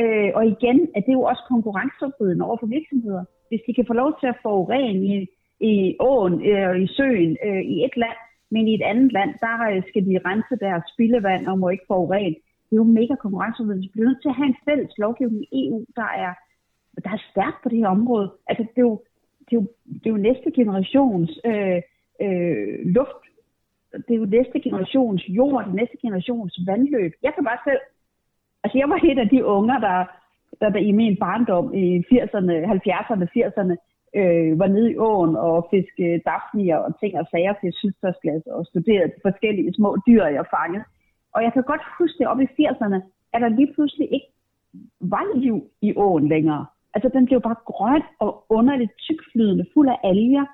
Øh, 0.00 0.30
og 0.34 0.46
igen 0.46 0.78
er 0.96 1.00
det 1.00 1.12
jo 1.12 1.22
også 1.22 1.42
konkurrenceforbrydende 1.48 2.44
over 2.44 2.56
for 2.60 2.66
virksomheder. 2.66 3.24
Hvis 3.48 3.62
de 3.66 3.74
kan 3.74 3.86
få 3.86 3.92
lov 3.92 4.10
til 4.20 4.26
at 4.26 4.40
forurene 4.42 5.06
i, 5.14 5.16
i 5.60 5.96
åen 6.00 6.34
øh, 6.52 6.82
i 6.84 6.86
søen 6.96 7.36
øh, 7.46 7.62
i 7.74 7.84
et 7.84 7.96
land, 7.96 8.18
men 8.50 8.68
i 8.68 8.74
et 8.74 8.82
andet 8.82 9.12
land, 9.12 9.30
der 9.44 9.54
øh, 9.70 9.82
skal 9.88 10.02
de 10.06 10.20
rense 10.26 10.56
deres 10.66 10.84
spildevand 10.92 11.46
og 11.46 11.58
må 11.58 11.68
ikke 11.68 11.90
forurene. 11.92 12.36
Det 12.66 12.72
er 12.76 12.82
jo 12.84 12.94
mega 13.00 13.14
konkurrenceforbrydende. 13.14 13.86
Vi 13.86 13.92
bliver 13.92 14.08
nødt 14.08 14.22
til 14.22 14.32
at 14.32 14.38
have 14.40 14.50
en 14.52 14.62
fælles 14.66 14.98
lovgivning 14.98 15.44
i 15.52 15.68
EU, 15.68 15.84
der 15.96 16.10
er, 16.24 16.32
der 17.04 17.10
er 17.16 17.22
stærk 17.30 17.54
på 17.62 17.68
det 17.68 17.78
her 17.78 17.88
område. 17.98 18.32
Altså, 18.46 18.62
det 18.62 18.80
er 18.82 18.88
jo, 18.90 19.02
det 19.46 19.52
er 19.56 19.60
jo, 19.60 19.66
det 20.00 20.06
er 20.06 20.14
jo 20.16 20.26
næste 20.28 20.50
generations 20.58 21.30
øh, 21.50 21.80
øh, 22.24 22.78
luft. 22.96 23.22
Det 24.06 24.14
er 24.14 24.20
jo 24.22 24.34
næste 24.38 24.60
generations 24.60 25.22
jord, 25.28 25.64
det 25.64 25.74
næste 25.74 25.96
generations 26.02 26.54
vandløb. 26.66 27.12
Jeg 27.22 27.32
kan 27.34 27.44
bare 27.44 27.58
selv... 27.68 27.82
Altså, 28.64 28.78
jeg 28.78 28.88
var 28.88 29.00
et 29.10 29.18
af 29.18 29.28
de 29.28 29.44
unger, 29.44 29.78
der, 29.78 29.96
der, 30.60 30.68
der 30.68 30.78
i 30.78 30.92
min 30.92 31.16
barndom 31.16 31.74
i 31.74 31.84
80'erne, 31.98 32.54
70'erne, 32.76 33.26
80'erne, 33.36 33.74
øh, 34.18 34.58
var 34.58 34.66
nede 34.66 34.92
i 34.92 34.96
åen 34.96 35.36
og 35.36 35.68
fiske 35.70 36.22
daphnier 36.26 36.76
og 36.76 37.00
ting 37.00 37.18
og 37.20 37.26
sager 37.30 37.54
til 37.60 37.72
sydstørsglas 37.72 38.42
og 38.46 38.66
studerede 38.66 39.12
de 39.14 39.20
forskellige 39.22 39.74
små 39.74 39.90
dyr, 40.06 40.24
jeg 40.24 40.44
fangede. 40.56 40.84
Og 41.34 41.42
jeg 41.42 41.52
kan 41.52 41.62
godt 41.62 41.82
huske 41.98 42.18
det 42.18 42.26
op 42.26 42.40
i 42.40 42.48
80'erne, 42.58 42.98
at 43.32 43.40
der 43.42 43.48
lige 43.48 43.72
pludselig 43.74 44.08
ikke 44.12 44.30
var 45.00 45.38
liv 45.38 45.56
i 45.82 45.92
åen 45.96 46.28
længere. 46.28 46.66
Altså 46.94 47.08
den 47.16 47.26
blev 47.26 47.40
bare 47.40 47.64
grøn 47.64 48.02
og 48.20 48.44
underligt 48.48 48.92
tykflydende, 48.98 49.66
fuld 49.74 49.88
af 49.88 49.98
alger. 50.04 50.46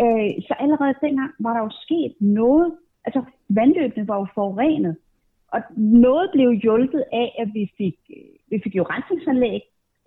Øh, 0.00 0.30
så 0.46 0.54
allerede 0.58 0.94
dengang 1.00 1.30
var 1.40 1.52
der 1.54 1.60
jo 1.60 1.70
sket 1.84 2.12
noget. 2.20 2.72
Altså 3.04 3.22
vandløbene 3.48 4.08
var 4.08 4.18
jo 4.18 4.26
forurenet. 4.34 4.96
Og 5.54 5.60
noget 5.76 6.30
blev 6.32 6.52
hjulpet 6.52 7.04
af, 7.12 7.28
at 7.38 7.48
vi 7.54 7.72
fik, 7.78 7.96
vi 8.50 8.60
fik 8.64 8.74
jo 8.76 8.82
rensningsanlæg 8.82 9.60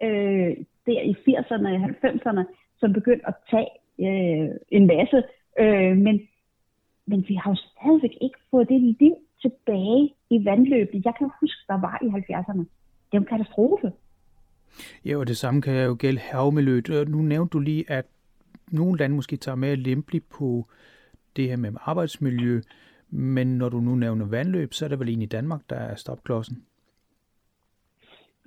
øh, 0.03 0.51
der 0.85 1.01
i 1.11 1.13
80'erne 1.25 1.67
og 1.75 1.81
90'erne, 2.03 2.43
som 2.79 2.93
begyndte 2.93 3.27
at 3.27 3.35
tage 3.51 3.69
øh, 3.99 4.49
en 4.69 4.87
masse. 4.87 5.23
Øh, 5.59 5.97
men, 5.97 6.21
men 7.07 7.25
vi 7.27 7.35
har 7.35 7.49
jo 7.51 7.55
stadigvæk 7.55 8.17
ikke 8.21 8.39
fået 8.51 8.69
det 8.69 8.81
liv 8.81 9.15
tilbage 9.41 10.13
i 10.29 10.45
vandløbet, 10.45 11.05
jeg 11.05 11.13
kan 11.17 11.29
huske, 11.41 11.61
der 11.67 11.79
var 11.87 11.99
i 12.01 12.07
70'erne. 12.07 12.65
Det 13.11 13.13
er 13.13 13.17
en 13.17 13.25
katastrofe. 13.25 13.91
Ja, 15.05 15.17
og 15.17 15.27
det 15.27 15.37
samme 15.37 15.61
kan 15.61 15.85
jo 15.85 15.95
gælde 15.99 16.19
havmiljøet. 16.19 16.89
Øh, 16.89 17.07
nu 17.07 17.17
nævnte 17.17 17.53
du 17.53 17.59
lige, 17.59 17.91
at 17.91 18.05
nogle 18.71 18.97
lande 18.97 19.15
måske 19.15 19.37
tager 19.37 19.55
mere 19.55 19.75
lempeligt 19.75 20.29
på 20.29 20.65
det 21.35 21.49
her 21.49 21.57
med 21.57 21.71
arbejdsmiljø, 21.81 22.61
men 23.09 23.47
når 23.57 23.69
du 23.69 23.79
nu 23.79 23.95
nævner 23.95 24.25
vandløb, 24.25 24.73
så 24.73 24.85
er 24.85 24.89
det 24.89 24.99
vel 24.99 25.09
egentlig 25.09 25.31
Danmark, 25.31 25.61
der 25.69 25.75
er 25.75 25.95
stopklodsen? 25.95 26.57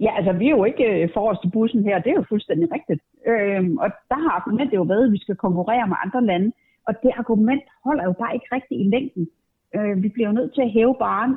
Ja, 0.01 0.17
altså 0.17 0.33
vi 0.33 0.47
er 0.47 0.51
jo 0.51 0.65
ikke 0.65 0.85
øh, 0.85 1.09
forrest 1.15 1.45
i 1.45 1.51
bussen 1.51 1.85
her, 1.85 1.99
det 1.99 2.11
er 2.11 2.15
jo 2.15 2.25
fuldstændig 2.29 2.73
rigtigt. 2.73 3.03
Øhm, 3.27 3.79
og 3.79 3.89
der 4.11 4.19
har 4.25 4.31
argumentet 4.31 4.77
jo 4.77 4.83
været, 4.83 5.07
at 5.07 5.13
vi 5.13 5.19
skal 5.19 5.37
konkurrere 5.37 5.89
med 5.89 5.97
andre 6.05 6.25
lande, 6.25 6.53
og 6.87 6.95
det 7.03 7.11
argument 7.17 7.63
holder 7.85 8.05
jo 8.05 8.13
bare 8.13 8.35
ikke 8.35 8.47
rigtigt 8.53 8.81
i 8.81 8.91
længden. 8.95 9.29
Øh, 9.75 10.03
vi 10.03 10.09
bliver 10.09 10.29
jo 10.29 10.35
nødt 10.35 10.55
til 10.55 10.63
at 10.63 10.71
hæve 10.71 10.95
baren, 10.99 11.37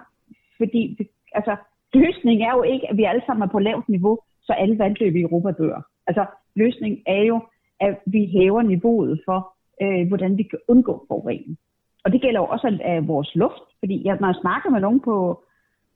fordi 0.58 0.96
vi, 0.98 1.10
altså, 1.36 1.56
løsningen 1.94 2.48
er 2.48 2.54
jo 2.58 2.64
ikke, 2.64 2.90
at 2.90 2.98
vi 2.98 3.04
alle 3.04 3.24
sammen 3.26 3.44
er 3.44 3.52
på 3.52 3.60
lavt 3.60 3.90
niveau, 3.90 4.20
så 4.42 4.54
alle 4.54 4.80
vandløb 4.80 5.16
i 5.16 5.22
Europa 5.22 5.52
dør. 5.52 5.82
Altså, 6.08 6.26
løsningen 6.56 7.02
er 7.06 7.24
jo, 7.24 7.42
at 7.80 7.98
vi 8.06 8.26
hæver 8.26 8.62
niveauet 8.62 9.22
for, 9.26 9.40
øh, 9.82 10.08
hvordan 10.08 10.38
vi 10.38 10.44
kan 10.44 10.60
undgå 10.68 11.06
forurening. 11.08 11.58
Og 12.04 12.12
det 12.12 12.22
gælder 12.22 12.40
jo 12.40 12.46
også 12.46 12.68
af 12.84 13.08
vores 13.08 13.36
luft, 13.36 13.66
fordi 13.80 13.96
jeg, 14.06 14.18
når 14.20 14.28
jeg 14.28 14.42
snakker 14.42 14.70
med 14.70 14.82
nogen 14.82 15.00
på, 15.00 15.44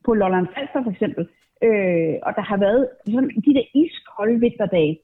på 0.05 0.13
Lolland 0.13 0.47
Falster 0.53 0.83
for 0.83 0.91
eksempel, 0.91 1.24
øh, 1.67 2.15
og 2.27 2.31
der 2.38 2.41
har 2.51 2.57
været 2.57 2.89
sådan, 3.05 3.31
de 3.45 3.53
der 3.57 3.65
iskolde 3.83 4.39
vinterdage, 4.39 5.00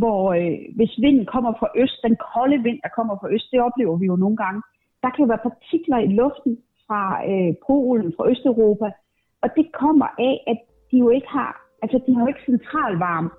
hvor 0.00 0.22
øh, 0.38 0.58
hvis 0.76 0.92
vinden 1.04 1.26
kommer 1.26 1.52
fra 1.58 1.68
øst, 1.82 1.98
den 2.06 2.16
kolde 2.34 2.58
vind, 2.66 2.78
der 2.82 2.88
kommer 2.96 3.14
fra 3.20 3.30
øst, 3.34 3.50
det 3.52 3.60
oplever 3.60 3.96
vi 3.96 4.06
jo 4.06 4.16
nogle 4.16 4.36
gange, 4.36 4.62
der 5.02 5.10
kan 5.10 5.28
være 5.28 5.46
partikler 5.48 5.98
i 5.98 6.10
luften 6.20 6.58
fra 6.86 7.02
øh, 7.30 7.54
Polen, 7.66 8.12
fra 8.16 8.28
Østeuropa, 8.30 8.88
og 9.42 9.48
det 9.56 9.66
kommer 9.72 10.08
af, 10.18 10.34
at 10.46 10.58
de 10.90 10.98
jo 10.98 11.08
ikke 11.10 11.28
har, 11.28 11.52
altså 11.82 12.00
de 12.06 12.14
har 12.14 12.20
jo 12.22 12.26
ikke 12.28 12.46
centralvarme. 12.50 13.30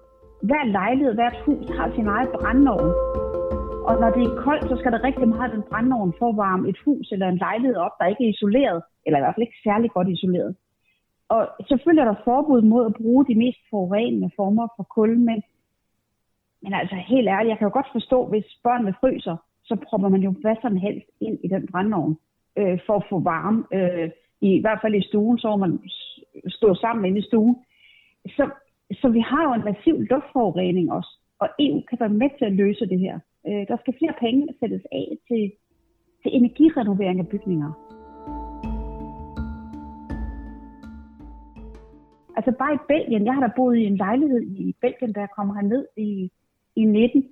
Hver 0.44 0.64
lejlighed, 0.66 1.14
hvert 1.14 1.38
hus 1.46 1.68
har 1.78 1.92
sin 1.96 2.08
egen 2.08 2.28
brændeovn. 2.34 3.25
Og 3.90 3.96
når 4.02 4.10
det 4.16 4.24
er 4.24 4.42
koldt, 4.46 4.70
så 4.70 4.76
skal 4.80 4.92
der 4.92 5.04
rigtig 5.04 5.28
meget 5.28 5.52
den 5.52 5.64
brændeovn 5.70 6.14
for 6.20 6.30
at 6.30 6.38
varme 6.38 6.70
et 6.70 6.80
hus 6.86 7.12
eller 7.12 7.28
en 7.28 7.38
lejlighed 7.38 7.76
op, 7.76 7.92
der 8.00 8.06
ikke 8.06 8.24
er 8.26 8.34
isoleret, 8.36 8.84
eller 9.06 9.18
i 9.18 9.22
hvert 9.22 9.36
fald 9.36 9.48
ikke 9.48 9.64
særlig 9.64 9.92
godt 9.92 10.10
isoleret. 10.10 10.56
Og 11.30 11.42
selvfølgelig 11.70 12.02
er 12.02 12.12
der 12.12 12.24
forbud 12.24 12.62
mod 12.62 12.86
at 12.86 12.94
bruge 13.02 13.26
de 13.26 13.36
mest 13.36 13.60
forurenende 13.70 14.30
former 14.36 14.68
for 14.76 14.84
kul, 14.96 15.20
men, 15.20 15.44
men 16.64 16.74
altså 16.74 16.96
helt 16.96 17.28
ærligt, 17.28 17.50
jeg 17.50 17.58
kan 17.58 17.68
jo 17.68 17.74
godt 17.74 17.90
forstå, 17.92 18.26
hvis 18.26 18.46
børnene 18.64 18.94
fryser, 19.00 19.38
så 19.64 19.76
propper 19.90 20.10
man 20.10 20.22
jo 20.22 20.32
hvad 20.42 20.56
som 20.62 20.76
helst 20.76 21.08
ind 21.22 21.38
i 21.44 21.48
den 21.48 21.68
brændeovn 21.72 22.18
øh, 22.60 22.80
for 22.86 22.96
at 22.96 23.06
få 23.10 23.20
varme. 23.20 23.64
Øh, 23.74 24.10
I 24.42 24.62
hvert 24.62 24.80
fald 24.82 24.96
i 24.96 25.08
stuen, 25.10 25.38
så 25.38 25.56
man 25.56 25.80
stå 26.48 26.76
sammen 26.76 27.06
inde 27.06 27.20
i 27.20 27.28
stuen. 27.30 27.56
Så, 28.28 28.50
så 29.02 29.10
vi 29.10 29.20
har 29.20 29.44
jo 29.44 29.54
en 29.54 29.66
massiv 29.66 29.96
luftforurening 30.12 30.92
også, 30.92 31.12
og 31.40 31.50
EU 31.60 31.82
kan 31.90 32.00
være 32.00 32.10
med 32.22 32.30
til 32.38 32.46
at 32.46 32.54
løse 32.54 32.86
det 32.86 33.00
her. 33.00 33.20
Øh, 33.48 33.68
der 33.68 33.78
skal 33.78 33.94
flere 34.00 34.14
penge 34.20 34.48
sættes 34.60 34.82
af 34.92 35.18
til, 35.28 35.52
til 36.22 36.36
energirenovering 36.36 37.20
af 37.20 37.28
bygninger. 37.28 37.72
Altså 42.38 42.52
bare 42.60 42.74
i 42.76 42.86
Belgien, 42.88 43.26
jeg 43.26 43.34
har 43.34 43.42
da 43.42 43.52
boet 43.56 43.78
i 43.78 43.86
en 43.86 43.98
lejlighed 43.98 44.42
i 44.42 44.76
Belgien, 44.82 45.14
da 45.14 45.20
jeg 45.20 45.30
kommer 45.36 45.54
herned 45.54 45.86
i, 45.98 46.32
i 46.76 46.86
19. 46.86 47.30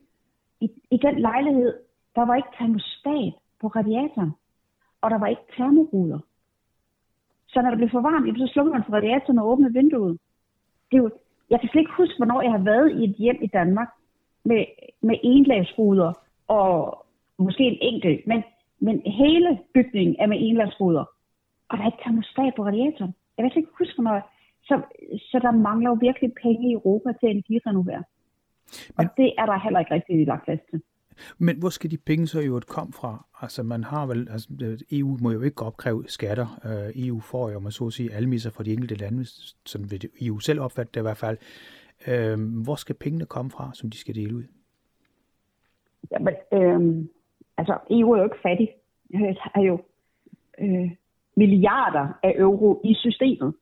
I, 0.60 0.72
I 0.91 0.98
den 0.98 1.20
lejlighed, 1.20 1.74
der 2.15 2.25
var 2.25 2.36
ikke 2.36 2.55
termostat 2.58 3.34
på 3.62 3.67
radiatoren, 3.67 4.32
og 5.01 5.12
der 5.12 5.17
var 5.17 5.27
ikke 5.27 5.41
termoruder. 5.58 6.20
Så 7.48 7.62
når 7.62 7.70
det 7.70 7.77
blev 7.77 7.89
for 7.89 8.01
varmt, 8.01 8.38
så 8.38 8.48
slukkede 8.53 8.74
man 8.74 8.84
for 8.86 8.93
radiatoren 8.93 9.39
og 9.39 9.48
åbnede 9.48 9.74
vinduet. 9.74 10.20
Det 10.91 10.98
er 10.98 11.03
jo, 11.03 11.12
jeg 11.50 11.60
kan 11.60 11.70
slet 11.70 11.82
ikke 11.82 11.98
huske, 11.98 12.17
hvornår 12.17 12.41
jeg 12.41 12.51
har 12.51 12.63
været 12.63 12.91
i 12.91 13.03
et 13.03 13.15
hjem 13.15 13.39
i 13.41 13.48
Danmark 13.48 13.89
med, 14.45 14.65
med 15.01 15.17
enlagsruder 15.23 16.13
og 16.47 17.05
måske 17.38 17.63
en 17.63 17.77
enkelt, 17.81 18.27
men, 18.27 18.43
men 18.79 19.01
hele 19.01 19.59
bygningen 19.73 20.15
er 20.19 20.27
med 20.27 20.38
enlagsruder. 20.39 21.05
Og 21.69 21.77
der 21.77 21.83
er 21.83 21.91
ikke 21.91 22.03
termostat 22.03 22.53
på 22.55 22.65
radiatoren. 22.65 23.13
Jeg 23.38 23.51
kan 23.51 23.62
ikke 23.62 23.77
huske, 23.79 24.09
jeg, 24.09 24.21
så, 24.63 24.81
så 25.29 25.39
der 25.41 25.51
mangler 25.51 25.89
jo 25.89 25.97
virkelig 26.01 26.33
penge 26.43 26.69
i 26.69 26.73
Europa 26.73 27.09
til 27.19 27.27
at 27.27 27.31
energirenovere. 27.31 28.03
Og 28.97 29.05
det 29.17 29.33
er 29.38 29.45
der 29.45 29.63
heller 29.63 29.79
ikke 29.79 29.93
rigtig 29.93 30.27
lagt 30.27 30.45
plads 30.45 30.59
til. 30.69 30.81
Men 31.38 31.57
hvor 31.57 31.69
skal 31.69 31.91
de 31.91 31.97
penge 31.97 32.27
så 32.27 32.39
jo 32.39 32.62
komme 32.67 32.93
fra? 32.93 33.25
Altså 33.41 33.63
man 33.63 33.83
har 33.83 34.05
vel, 34.05 34.27
altså 34.31 34.50
EU 34.91 35.17
må 35.21 35.31
jo 35.31 35.41
ikke 35.41 35.63
opkræve 35.63 36.03
skatter. 36.07 36.47
Uh, 36.65 37.07
EU 37.07 37.19
får 37.19 37.50
jo, 37.50 37.59
man 37.59 37.71
så 37.71 37.88
at 37.88 37.93
sige, 37.93 38.13
almisser 38.13 38.50
fra 38.50 38.63
de 38.63 38.73
enkelte 38.73 38.95
lande, 38.95 39.25
vil 39.89 40.09
EU 40.21 40.39
selv 40.39 40.62
opfatte 40.62 40.91
det 40.93 41.00
i 41.00 41.01
hvert 41.01 41.17
fald. 41.17 41.38
Øh, 42.07 42.63
hvor 42.63 42.75
skal 42.75 42.95
pengene 42.95 43.25
komme 43.25 43.51
fra, 43.51 43.72
som 43.74 43.89
de 43.89 43.98
skal 43.98 44.15
dele 44.15 44.36
ud? 44.36 44.43
Jamen, 46.12 46.33
øh, 46.53 47.05
altså 47.57 47.77
EU 47.89 48.12
er 48.12 48.17
jo 48.17 48.24
ikke 48.24 48.43
fattig. 48.43 48.69
Øh, 49.15 49.22
der 49.22 49.50
er 49.55 49.62
jo 49.62 49.79
øh, 50.60 50.91
milliarder 51.36 52.07
af 52.24 52.33
euro 52.38 52.81
i 52.83 52.93
systemet 52.93 53.53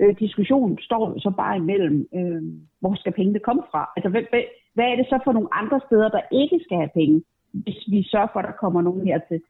øh, 0.00 0.18
diskussionen 0.18 0.78
står 0.78 1.18
så 1.18 1.30
bare 1.30 1.56
imellem, 1.56 2.08
øh, 2.14 2.42
hvor 2.80 2.94
skal 2.94 3.12
pengene 3.12 3.38
komme 3.38 3.62
fra? 3.70 3.90
Altså, 3.96 4.08
hvad, 4.08 4.22
hvad, 4.30 4.42
hvad 4.74 4.84
er 4.84 4.96
det 4.96 5.06
så 5.06 5.18
for 5.24 5.32
nogle 5.32 5.54
andre 5.54 5.80
steder, 5.86 6.08
der 6.08 6.22
ikke 6.32 6.60
skal 6.64 6.76
have 6.76 6.94
penge, 6.94 7.22
hvis 7.52 7.80
vi 7.90 8.02
sørger 8.02 8.28
for, 8.32 8.40
at 8.40 8.48
der 8.48 8.60
kommer 8.62 8.82
nogen 8.82 9.06
hertil? 9.06 9.40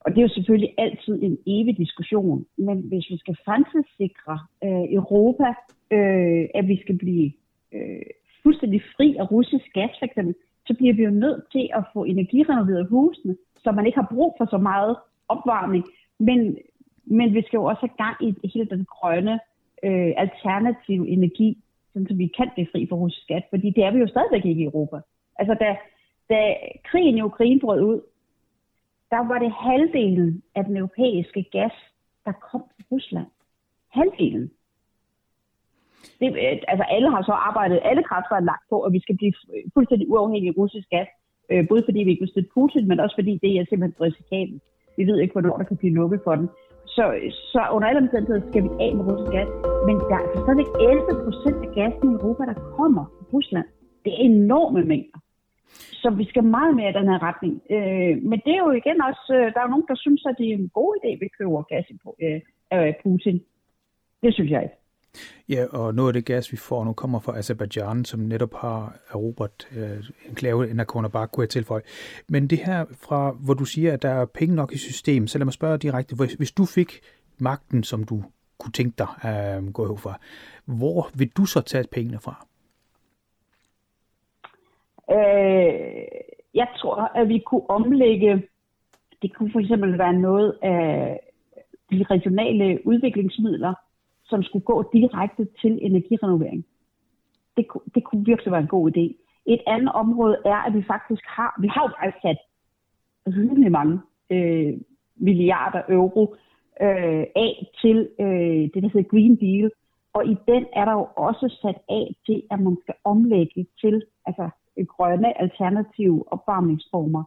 Og 0.00 0.10
det 0.10 0.18
er 0.18 0.28
jo 0.28 0.34
selvfølgelig 0.38 0.74
altid 0.78 1.22
en 1.22 1.38
evig 1.46 1.76
diskussion, 1.78 2.46
men 2.58 2.78
hvis 2.78 3.06
vi 3.10 3.18
skal 3.18 3.36
fremtidssikre 3.44 4.38
øh, 4.64 4.86
Europa, 5.00 5.48
øh, 5.96 6.44
at 6.54 6.68
vi 6.68 6.76
skal 6.82 6.98
blive 6.98 7.32
øh, 7.72 8.02
fuldstændig 8.42 8.82
fri 8.96 9.16
af 9.16 9.30
russisk 9.30 9.66
gas, 9.74 9.90
for 9.98 10.06
eksempel, 10.06 10.34
så 10.66 10.74
bliver 10.74 10.94
vi 10.94 11.02
jo 11.02 11.10
nødt 11.10 11.42
til 11.52 11.70
at 11.74 11.84
få 11.92 12.04
energirenoveret 12.04 12.86
husene, 12.86 13.36
så 13.56 13.72
man 13.72 13.86
ikke 13.86 14.00
har 14.00 14.12
brug 14.14 14.34
for 14.38 14.46
så 14.50 14.58
meget 14.58 14.96
opvarmning. 15.28 15.84
Men, 16.18 16.58
men 17.04 17.34
vi 17.34 17.42
skal 17.42 17.56
jo 17.56 17.64
også 17.64 17.80
have 17.80 17.96
gang 18.04 18.16
i 18.44 18.48
hele 18.54 18.68
den 18.70 18.84
grønne 18.84 19.40
øh, 19.84 20.12
alternative 20.16 21.08
energi, 21.08 21.58
så 21.92 22.14
vi 22.14 22.26
kan 22.36 22.50
blive 22.54 22.68
fri 22.72 22.86
for 22.88 22.96
russisk 22.96 23.26
gas, 23.28 23.42
fordi 23.50 23.70
det 23.70 23.84
er 23.84 23.90
vi 23.90 23.98
jo 23.98 24.08
stadigvæk 24.08 24.44
ikke 24.44 24.60
i 24.62 24.64
Europa. 24.64 25.00
Altså 25.36 25.54
da, 25.54 25.76
da 26.30 26.56
krigen 26.84 27.18
i 27.18 27.22
Ukraine 27.22 27.60
brød 27.60 27.80
ud, 27.80 28.00
der 29.10 29.28
var 29.28 29.38
det 29.38 29.52
halvdelen 29.52 30.42
af 30.54 30.64
den 30.64 30.76
europæiske 30.76 31.42
gas, 31.42 31.72
der 32.24 32.32
kom 32.32 32.60
fra 32.60 32.84
Rusland. 32.92 33.26
Halvdelen. 33.88 34.50
Det, 36.20 36.26
altså 36.72 36.84
alle 36.96 37.10
har 37.14 37.22
så 37.22 37.32
arbejdet, 37.48 37.86
alle 37.90 38.02
kræfter 38.02 38.34
er 38.36 38.48
lagt 38.50 38.64
på, 38.70 38.76
at 38.86 38.92
vi 38.92 39.00
skal 39.00 39.16
blive 39.16 39.32
fuldstændig 39.74 40.06
uafhængige 40.10 40.52
af 40.54 40.58
russisk 40.60 40.88
gas, 40.94 41.08
øh, 41.50 41.68
både 41.68 41.82
fordi 41.88 41.98
vi 42.02 42.10
ikke 42.10 42.24
vil 42.24 42.34
støtte 42.34 42.50
Putin, 42.54 42.88
men 42.88 43.00
også 43.00 43.16
fordi 43.20 43.32
det 43.42 43.50
er 43.50 43.64
simpelthen 43.68 44.00
risikabelt. 44.06 44.62
Vi 44.98 45.04
ved 45.08 45.18
ikke, 45.20 45.32
hvornår 45.32 45.56
der 45.56 45.64
kan 45.64 45.76
blive 45.76 45.94
lukket 45.94 46.20
for 46.24 46.34
den. 46.34 46.48
Så, 46.86 47.04
så 47.52 47.60
under 47.74 47.88
alle 47.88 48.00
omstændigheder 48.04 48.48
skal 48.50 48.62
vi 48.64 48.70
af 48.84 48.90
med 48.96 49.04
russisk 49.08 49.32
gas. 49.36 49.48
Men 49.86 49.96
der 50.08 50.14
er 50.18 50.22
altså 50.24 50.38
stadigvæk 50.44 50.70
11 50.80 51.24
procent 51.24 51.58
af 51.66 51.70
gassen 51.78 52.06
i 52.10 52.14
Europa, 52.18 52.42
der 52.50 52.56
kommer 52.76 53.04
fra 53.16 53.24
Rusland. 53.34 53.68
Det 54.04 54.10
er 54.12 54.20
enorme 54.32 54.82
mængder. 54.92 55.18
Så 56.02 56.08
vi 56.10 56.24
skal 56.30 56.44
meget 56.44 56.76
mere 56.76 56.90
i 56.90 56.98
den 56.98 57.08
her 57.10 57.20
retning. 57.28 57.54
Øh, 57.74 58.14
men 58.30 58.38
det 58.44 58.52
er 58.54 58.62
jo 58.66 58.70
igen 58.70 58.98
også, 59.10 59.24
øh, 59.38 59.46
der 59.52 59.58
er 59.58 59.66
jo 59.66 59.74
nogen, 59.74 59.90
der 59.90 59.98
synes, 60.04 60.22
at 60.30 60.34
det 60.38 60.46
er 60.48 60.54
en 60.54 60.70
god 60.80 60.90
idé, 60.98 61.08
at 61.14 61.20
vi 61.20 61.28
køber 61.38 61.62
gas 61.72 61.86
øh, 62.24 62.40
af 62.70 63.00
Putin. 63.02 63.36
Det 64.22 64.34
synes 64.34 64.50
jeg 64.50 64.62
ikke. 64.62 64.77
Ja, 65.48 65.66
og 65.72 65.94
noget 65.94 66.08
af 66.08 66.12
det 66.12 66.24
gas, 66.24 66.52
vi 66.52 66.56
får 66.56 66.84
nu, 66.84 66.92
kommer 66.92 67.20
fra 67.20 67.38
Azerbaijan, 67.38 68.04
som 68.04 68.20
netop 68.20 68.54
har 68.54 68.98
erobret 69.10 69.68
øh, 69.76 70.04
enklave 70.28 70.70
i 70.70 70.72
Nagorno-Karabakh, 70.72 71.26
kunne 71.26 71.42
jeg 71.42 71.48
tilføje. 71.48 71.82
Men 72.28 72.46
det 72.46 72.58
her 72.58 72.84
fra, 73.02 73.30
hvor 73.30 73.54
du 73.54 73.64
siger, 73.64 73.92
at 73.92 74.02
der 74.02 74.10
er 74.10 74.24
penge 74.24 74.54
nok 74.54 74.72
i 74.72 74.78
systemet, 74.78 75.30
så 75.30 75.38
lad 75.38 75.44
mig 75.44 75.54
spørge 75.54 75.78
direkte, 75.78 76.16
hvis 76.38 76.52
du 76.52 76.64
fik 76.64 77.00
magten, 77.38 77.82
som 77.82 78.04
du 78.04 78.22
kunne 78.58 78.72
tænke 78.72 78.94
dig 78.98 79.08
at 79.22 79.62
øh, 79.62 79.72
gå 79.72 79.96
fra, 79.96 80.18
hvor 80.64 81.10
vil 81.14 81.30
du 81.36 81.44
så 81.44 81.60
tage 81.60 81.84
pengene 81.92 82.18
fra? 82.20 82.46
Øh, 85.10 86.04
jeg 86.54 86.68
tror, 86.76 87.18
at 87.20 87.28
vi 87.28 87.38
kunne 87.46 87.70
omlægge, 87.70 88.42
det 89.22 89.34
kunne 89.34 89.52
for 89.52 89.60
eksempel 89.60 89.98
være 89.98 90.12
noget 90.12 90.58
af 90.62 91.20
de 91.90 92.04
regionale 92.10 92.86
udviklingsmidler, 92.86 93.74
som 94.28 94.42
skulle 94.42 94.64
gå 94.64 94.90
direkte 94.92 95.48
til 95.60 95.78
energirenovering. 95.82 96.66
Det, 97.56 97.66
det 97.94 98.04
kunne 98.04 98.24
virkelig 98.24 98.52
være 98.52 98.60
en 98.60 98.74
god 98.76 98.90
idé. 98.90 99.24
Et 99.46 99.60
andet 99.66 99.92
område 99.92 100.36
er, 100.44 100.56
at 100.66 100.74
vi 100.74 100.82
faktisk 100.82 101.22
har, 101.26 101.60
vi 101.60 101.68
har 101.68 101.82
jo 101.88 101.92
afsat 102.06 102.38
rimelig 103.26 103.72
mange 103.72 104.00
øh, 104.30 104.74
milliarder 105.16 105.82
euro 105.88 106.34
øh, 106.82 107.24
af 107.36 107.66
til 107.80 108.08
øh, 108.20 108.62
det, 108.72 108.82
der 108.82 108.90
hedder 108.92 109.10
Green 109.10 109.36
Deal. 109.36 109.70
Og 110.12 110.26
i 110.26 110.36
den 110.48 110.66
er 110.72 110.84
der 110.84 110.92
jo 110.92 111.08
også 111.16 111.58
sat 111.62 111.78
af 111.88 112.16
til, 112.26 112.42
at 112.50 112.60
man 112.60 112.76
skal 112.82 112.94
omlægge 113.04 113.66
til 113.80 114.02
altså, 114.26 114.50
grønne 114.88 115.40
alternative 115.40 116.24
opvarmningsformer. 116.32 117.24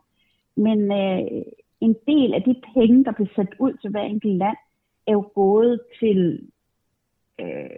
Men 0.55 0.91
øh, 0.91 1.41
en 1.81 1.95
del 2.07 2.33
af 2.33 2.43
de 2.43 2.55
penge, 2.73 3.03
der 3.03 3.11
bliver 3.11 3.29
sat 3.35 3.53
ud 3.59 3.73
til 3.73 3.89
hver 3.91 4.01
enkelt 4.01 4.37
land, 4.37 4.57
er 5.07 5.11
jo 5.11 5.31
gået 5.35 5.81
til 5.99 6.49
øh, 7.41 7.69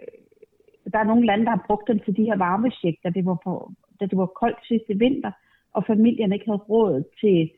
der 0.92 0.98
er 0.98 1.04
nogle 1.04 1.26
lande, 1.26 1.44
der 1.44 1.50
har 1.50 1.64
brugt 1.66 1.88
dem 1.88 1.98
til 1.98 2.16
de 2.16 2.24
her 2.24 2.36
varmesjek, 2.36 2.96
da 3.04 3.08
det 3.10 3.24
var, 3.26 3.38
på, 3.44 3.72
da 4.00 4.06
det 4.06 4.18
var 4.18 4.26
koldt 4.26 4.66
sidste 4.68 4.98
vinter, 4.98 5.32
og 5.72 5.84
familierne 5.86 6.34
ikke 6.34 6.50
havde 6.50 6.66
råd 6.72 7.04
til 7.20 7.50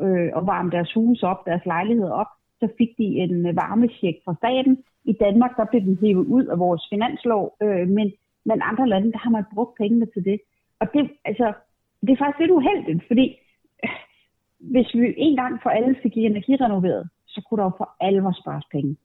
øh, 0.00 0.30
at 0.36 0.46
varme 0.46 0.70
deres 0.70 0.92
hus 0.92 1.22
op, 1.22 1.46
deres 1.46 1.66
lejlighed 1.66 2.10
op. 2.10 2.26
så 2.60 2.68
fik 2.78 2.88
de 2.98 3.04
en 3.04 3.46
øh, 3.46 3.56
varmesjek 3.56 4.16
fra 4.24 4.34
staten. 4.34 4.84
I 5.04 5.12
Danmark, 5.12 5.56
der 5.56 5.64
blev 5.64 5.80
den 5.80 5.98
hævet 6.02 6.26
ud 6.26 6.44
af 6.46 6.58
vores 6.58 6.82
finanslov, 6.90 7.56
øh, 7.62 7.88
men, 7.88 8.12
men 8.44 8.62
andre 8.62 8.88
lande, 8.88 9.12
der 9.12 9.18
har 9.18 9.30
man 9.30 9.44
brugt 9.54 9.78
pengene 9.78 10.06
til 10.06 10.24
det. 10.24 10.40
Og 10.80 10.86
det, 10.94 11.10
altså, 11.24 11.52
det 12.00 12.10
er 12.10 12.16
faktisk 12.16 12.40
lidt 12.40 12.50
uheldigt, 12.50 13.02
fordi 13.06 13.26
øh, 13.84 13.90
hvis 14.58 14.94
vi 14.94 15.14
en 15.16 15.36
gang 15.36 15.62
for 15.62 15.70
alle 15.70 15.96
fik 16.02 16.16
energirenoveret, 16.16 17.08
så 17.26 17.42
kunne 17.42 17.58
der 17.58 17.64
jo 17.64 17.72
for 17.78 17.90
alvor 18.00 18.32
spares 18.40 18.64
penge. 18.72 18.96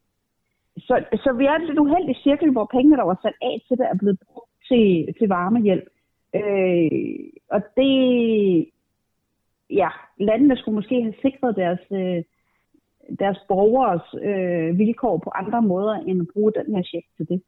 Så, 0.78 1.04
så 1.24 1.34
vi 1.38 1.46
er 1.46 1.56
et 1.56 1.68
lidt 1.68 1.80
uheldig 1.80 2.16
cirkel, 2.24 2.52
hvor 2.52 2.70
pengene, 2.72 2.98
der 2.98 3.04
var 3.04 3.20
sat 3.22 3.34
af 3.42 3.62
til 3.68 3.78
det, 3.78 3.86
er 3.86 3.98
blevet 3.98 4.20
brugt 4.26 4.52
til, 4.68 5.14
til 5.20 5.28
varmehjælp. 5.28 5.88
Øh, 6.36 6.92
og 7.50 7.62
det, 7.78 8.70
ja, 9.70 9.90
landene 10.20 10.58
skulle 10.58 10.76
måske 10.76 11.02
have 11.02 11.14
sikret 11.22 11.56
deres, 11.56 11.80
øh, 11.92 12.24
deres 13.20 13.40
borgers 13.48 14.08
øh, 14.30 14.78
vilkår 14.78 15.18
på 15.18 15.30
andre 15.36 15.62
måder, 15.62 15.94
end 15.94 16.22
at 16.22 16.28
bruge 16.34 16.52
den 16.52 16.76
her 16.76 16.84
check 16.84 17.06
til 17.18 17.28
det. 17.30 17.42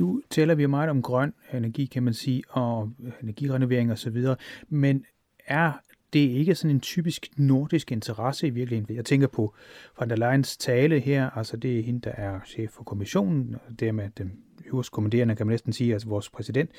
Nu 0.00 0.22
taler 0.30 0.54
vi 0.54 0.66
meget 0.66 0.90
om 0.90 1.02
grøn 1.02 1.34
energi, 1.54 1.84
kan 1.86 2.02
man 2.02 2.12
sige, 2.12 2.42
og 2.50 2.90
energirenovering 3.22 3.90
og 3.90 3.98
så 3.98 4.10
videre, 4.10 4.36
men 4.68 5.04
er 5.46 5.72
det 6.12 6.24
er 6.24 6.38
ikke 6.38 6.54
sådan 6.54 6.76
en 6.76 6.80
typisk 6.80 7.28
nordisk 7.36 7.92
interesse 7.92 8.46
i 8.46 8.50
virkeligheden. 8.50 8.96
Jeg 8.96 9.04
tænker 9.04 9.26
på 9.26 9.54
von 9.98 10.10
der 10.10 10.16
Leyen's 10.16 10.56
tale 10.58 11.00
her, 11.00 11.30
altså 11.30 11.56
det 11.56 11.78
er 11.78 11.82
hende, 11.82 12.00
der 12.00 12.10
er 12.10 12.40
chef 12.46 12.70
for 12.70 12.84
kommissionen, 12.84 13.56
og 13.66 13.80
dermed 13.80 14.08
den 14.18 14.32
øverste 14.66 14.90
kommanderende, 14.90 15.36
kan 15.36 15.46
man 15.46 15.52
næsten 15.52 15.72
sige, 15.72 15.92
altså 15.92 16.08
vores 16.08 16.30
præsident. 16.30 16.70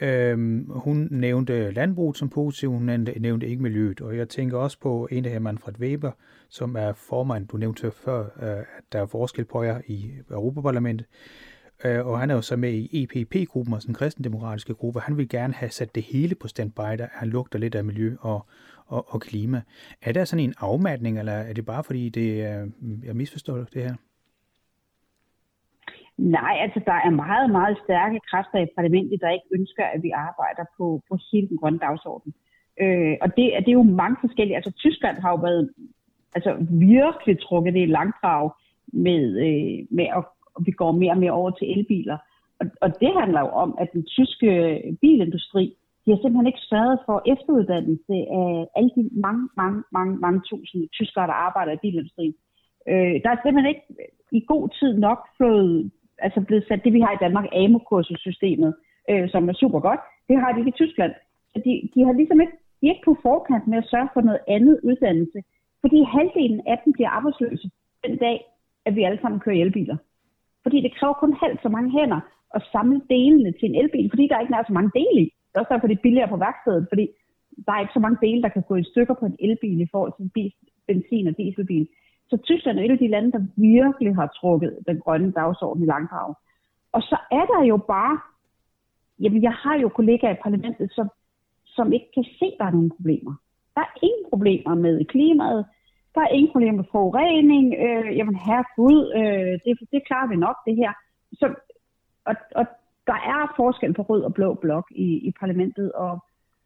Øhm, 0.00 0.70
hun 0.70 1.08
nævnte 1.10 1.70
landbruget 1.70 2.16
som 2.16 2.28
positiv, 2.28 2.70
hun 2.70 3.08
nævnte 3.20 3.48
ikke 3.48 3.62
miljøet, 3.62 4.00
og 4.00 4.16
jeg 4.16 4.28
tænker 4.28 4.58
også 4.58 4.78
på 4.80 5.08
en 5.10 5.24
af 5.24 5.30
her, 5.30 5.38
Manfred 5.38 5.74
Weber, 5.78 6.12
som 6.48 6.76
er 6.76 6.92
formand, 6.92 7.48
du 7.48 7.56
nævnte 7.56 7.90
før, 7.90 8.20
øh, 8.20 8.58
at 8.58 8.84
der 8.92 9.00
er 9.00 9.06
forskel 9.06 9.44
på 9.44 9.62
jer 9.62 9.80
i 9.86 10.10
Europaparlamentet, 10.30 11.06
øh, 11.84 12.06
og 12.06 12.20
han 12.20 12.30
er 12.30 12.34
jo 12.34 12.42
så 12.42 12.56
med 12.56 12.72
i 12.72 13.02
EPP-gruppen, 13.02 13.74
altså 13.74 13.86
den 13.86 13.94
kristendemokratiske 13.94 14.74
gruppe. 14.74 15.00
Han 15.00 15.16
vil 15.16 15.28
gerne 15.28 15.54
have 15.54 15.70
sat 15.70 15.94
det 15.94 16.02
hele 16.02 16.34
på 16.34 16.48
standby, 16.48 16.98
der 16.98 17.06
han 17.12 17.28
lugter 17.28 17.58
lidt 17.58 17.74
af 17.74 17.84
miljø 17.84 18.16
og, 18.20 18.46
og, 18.86 19.14
og 19.14 19.20
klima. 19.20 19.62
Er 20.02 20.12
der 20.12 20.24
sådan 20.24 20.44
en 20.44 20.54
afmatning, 20.60 21.18
eller 21.18 21.32
er 21.32 21.52
det 21.52 21.66
bare 21.66 21.84
fordi, 21.84 22.08
det 22.08 22.42
er, 22.42 22.66
jeg 23.04 23.16
misforstår 23.16 23.56
det 23.56 23.82
her? 23.82 23.94
Nej, 26.16 26.58
altså 26.60 26.80
der 26.86 26.92
er 26.92 27.10
meget, 27.10 27.50
meget 27.50 27.78
stærke 27.84 28.20
kræfter 28.30 28.58
i 28.58 28.66
parlamentet, 28.76 29.20
der 29.20 29.30
ikke 29.30 29.46
ønsker, 29.54 29.84
at 29.84 30.02
vi 30.02 30.10
arbejder 30.10 30.64
på, 30.78 31.02
på 31.08 31.18
hele 31.32 31.48
den 31.48 31.58
grønne 31.58 31.78
dagsorden. 31.78 32.34
Øh, 32.80 33.16
og 33.20 33.28
det, 33.36 33.44
det 33.64 33.68
er 33.68 33.80
jo 33.82 33.82
mange 33.82 34.16
forskellige. 34.20 34.56
Altså 34.56 34.70
Tyskland 34.70 35.16
har 35.18 35.30
jo 35.30 35.36
været 35.36 35.70
altså, 36.34 36.56
virkelig 36.70 37.40
trukket 37.40 37.74
det 37.74 37.82
i 37.82 37.94
langdrag 37.98 38.50
med, 38.86 39.22
øh, 39.46 39.86
med 39.96 40.06
at 40.18 40.24
vi 40.66 40.70
går 40.70 40.92
mere 40.92 41.12
og 41.12 41.18
mere 41.18 41.32
over 41.40 41.50
til 41.50 41.70
elbiler. 41.78 42.18
Og, 42.60 42.66
og 42.80 43.00
det 43.00 43.12
handler 43.20 43.40
jo 43.40 43.50
om, 43.64 43.74
at 43.80 43.88
den 43.92 44.04
tyske 44.04 44.48
bilindustri, 45.00 45.64
de 46.04 46.10
har 46.10 46.18
simpelthen 46.20 46.46
ikke 46.46 46.68
sørget 46.72 46.98
for 47.06 47.16
efteruddannelse 47.32 48.14
af 48.40 48.66
alle 48.76 48.90
de 48.96 49.02
mange, 49.26 49.48
mange, 49.56 49.82
mange, 49.92 50.16
mange 50.24 50.40
tusind 50.50 50.88
tyskere, 50.88 51.26
der 51.26 51.32
arbejder 51.46 51.72
i 51.72 51.82
bilindustrien. 51.82 52.34
Øh, 52.88 53.14
der 53.22 53.30
er 53.30 53.38
simpelthen 53.42 53.72
ikke 53.74 53.86
i 54.38 54.40
god 54.52 54.64
tid 54.78 54.92
nok 55.06 55.20
fået, 55.38 55.90
altså 56.18 56.40
blevet 56.40 56.64
sat 56.68 56.84
det, 56.84 56.92
vi 56.92 57.00
har 57.00 57.12
i 57.14 57.22
Danmark, 57.24 57.46
AMO-kursussystemet, 57.52 58.74
øh, 59.10 59.28
som 59.30 59.48
er 59.48 59.52
super 59.52 59.80
godt. 59.80 60.00
Det 60.28 60.36
har 60.40 60.52
de 60.52 60.58
ikke 60.58 60.74
i 60.74 60.80
Tyskland. 60.82 61.12
Så 61.52 61.58
de, 61.64 61.72
de 61.94 62.04
har 62.06 62.12
ligesom 62.12 62.40
ikke, 62.40 62.56
de 62.80 62.86
er 62.86 62.92
ikke 62.92 63.08
på 63.08 63.16
forkant 63.22 63.66
med 63.66 63.78
at 63.78 63.90
sørge 63.92 64.08
for 64.14 64.20
noget 64.20 64.40
andet 64.48 64.80
uddannelse, 64.88 65.38
fordi 65.80 65.98
halvdelen 66.02 66.60
af 66.66 66.76
dem 66.84 66.92
bliver 66.92 67.10
arbejdsløse 67.10 67.70
den 68.06 68.16
dag, 68.16 68.38
at 68.86 68.96
vi 68.96 69.02
alle 69.02 69.20
sammen 69.22 69.40
kører 69.40 69.60
elbiler. 69.64 69.96
Fordi 70.64 70.78
det 70.84 70.94
kræver 70.96 71.14
kun 71.22 71.32
halvt 71.42 71.62
så 71.62 71.68
mange 71.68 71.90
hænder 71.96 72.20
at 72.56 72.62
samle 72.72 73.00
delene 73.14 73.52
til 73.52 73.66
en 73.68 73.78
elbil, 73.82 74.10
fordi 74.12 74.24
der 74.28 74.40
ikke 74.40 74.54
er 74.54 74.64
så 74.66 74.72
mange 74.78 74.90
dele 75.00 75.20
i. 75.24 75.28
Det 75.48 75.54
er 75.54 75.60
også 75.60 75.74
derfor, 75.74 75.86
det 75.86 75.98
er 75.98 76.06
billigere 76.06 76.32
på 76.32 76.36
værkstedet, 76.36 76.86
fordi 76.90 77.04
der 77.66 77.72
er 77.72 77.80
ikke 77.80 77.96
så 77.96 78.04
mange 78.04 78.18
dele, 78.26 78.42
der 78.42 78.48
kan 78.48 78.64
gå 78.68 78.74
i 78.76 78.90
stykker 78.92 79.14
på 79.14 79.26
en 79.26 79.36
elbil 79.46 79.80
i 79.80 79.88
forhold 79.92 80.12
til 80.12 80.24
en 80.24 80.52
benzin- 80.88 81.28
og 81.30 81.36
dieselbil. 81.38 81.88
Så 82.30 82.36
Tyskland 82.36 82.78
er 82.78 82.84
et 82.84 82.90
af 82.90 82.98
de 82.98 83.08
lande, 83.08 83.32
der 83.32 83.42
virkelig 83.56 84.14
har 84.14 84.26
trukket 84.40 84.78
den 84.88 84.98
grønne 85.00 85.32
dagsorden 85.32 85.82
i 85.82 85.86
langdrag. 85.86 86.34
Og 86.92 87.02
så 87.02 87.16
er 87.30 87.44
der 87.52 87.62
jo 87.72 87.76
bare, 87.76 88.18
jamen 89.20 89.42
jeg 89.42 89.52
har 89.52 89.76
jo 89.78 89.88
kollegaer 89.88 90.34
i 90.34 90.42
parlamentet, 90.42 90.92
som, 90.92 91.06
som 91.66 91.92
ikke 91.92 92.10
kan 92.14 92.24
se, 92.38 92.44
at 92.44 92.58
der 92.58 92.64
er 92.64 92.70
nogle 92.70 92.90
problemer. 92.96 93.34
Der 93.74 93.80
er 93.80 93.98
ingen 94.02 94.24
problemer 94.30 94.74
med 94.74 95.04
klimaet, 95.04 95.66
der 96.14 96.20
er 96.20 96.34
ingen 96.36 96.52
problemer 96.52 96.76
med 96.76 96.84
forurening. 96.92 97.74
Øh, 97.86 98.16
jamen 98.18 98.36
herregud, 98.46 98.98
øh, 99.20 99.52
det, 99.64 99.72
det 99.92 100.06
klarer 100.06 100.28
vi 100.28 100.36
nok, 100.36 100.56
det 100.66 100.76
her. 100.76 100.92
Så, 101.32 101.46
og, 102.24 102.34
og 102.54 102.66
der 103.06 103.18
er 103.34 103.52
forskel 103.56 103.94
på 103.94 104.02
rød 104.02 104.22
og 104.22 104.34
blå 104.34 104.54
blok 104.54 104.86
i, 104.90 105.08
i 105.28 105.32
parlamentet, 105.40 105.92
og, 105.92 106.18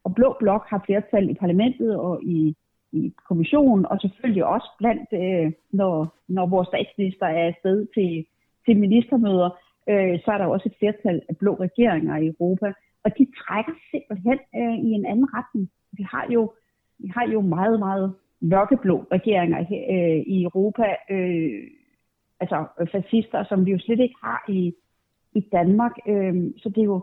og 0.04 0.14
blå 0.14 0.36
blok 0.38 0.64
har 0.70 0.82
flertal 0.86 1.30
i 1.30 1.34
parlamentet 1.34 1.96
og 1.96 2.22
i, 2.22 2.56
i 2.92 3.12
kommissionen, 3.28 3.86
og 3.86 4.00
selvfølgelig 4.00 4.44
også 4.44 4.68
blandt, 4.78 5.08
øh, 5.12 5.52
når, 5.70 6.14
når 6.28 6.46
vores 6.46 6.68
statsminister 6.68 7.26
er 7.26 7.46
afsted 7.46 7.86
til, 7.94 8.26
til 8.64 8.76
ministermøder, 8.76 9.50
øh, 9.90 10.20
så 10.24 10.28
er 10.32 10.38
der 10.38 10.46
også 10.46 10.68
et 10.68 10.78
flertal 10.78 11.22
af 11.28 11.36
blå 11.36 11.52
regeringer 11.54 12.16
i 12.16 12.26
Europa, 12.26 12.72
og 13.04 13.10
de 13.18 13.26
trækker 13.40 13.72
simpelthen 13.90 14.38
øh, 14.58 14.76
i 14.88 14.90
en 14.98 15.06
anden 15.06 15.28
retning. 15.34 15.70
Vi 15.92 16.02
har 16.02 16.26
jo, 16.30 16.52
vi 16.98 17.08
har 17.14 17.26
jo 17.34 17.40
meget, 17.40 17.78
meget 17.78 18.14
mørkeblå 18.40 19.06
regeringer 19.12 19.60
øh, 19.60 20.20
i 20.26 20.42
Europa, 20.44 20.96
øh, 21.10 21.62
altså 22.40 22.66
øh, 22.80 22.88
fascister, 22.92 23.44
som 23.44 23.66
vi 23.66 23.70
jo 23.70 23.78
slet 23.78 24.00
ikke 24.00 24.14
har 24.22 24.44
i, 24.48 24.74
i 25.34 25.40
Danmark. 25.52 25.92
Øh, 26.08 26.34
så 26.56 26.68
det 26.68 26.80
er 26.80 26.84
jo 26.84 27.00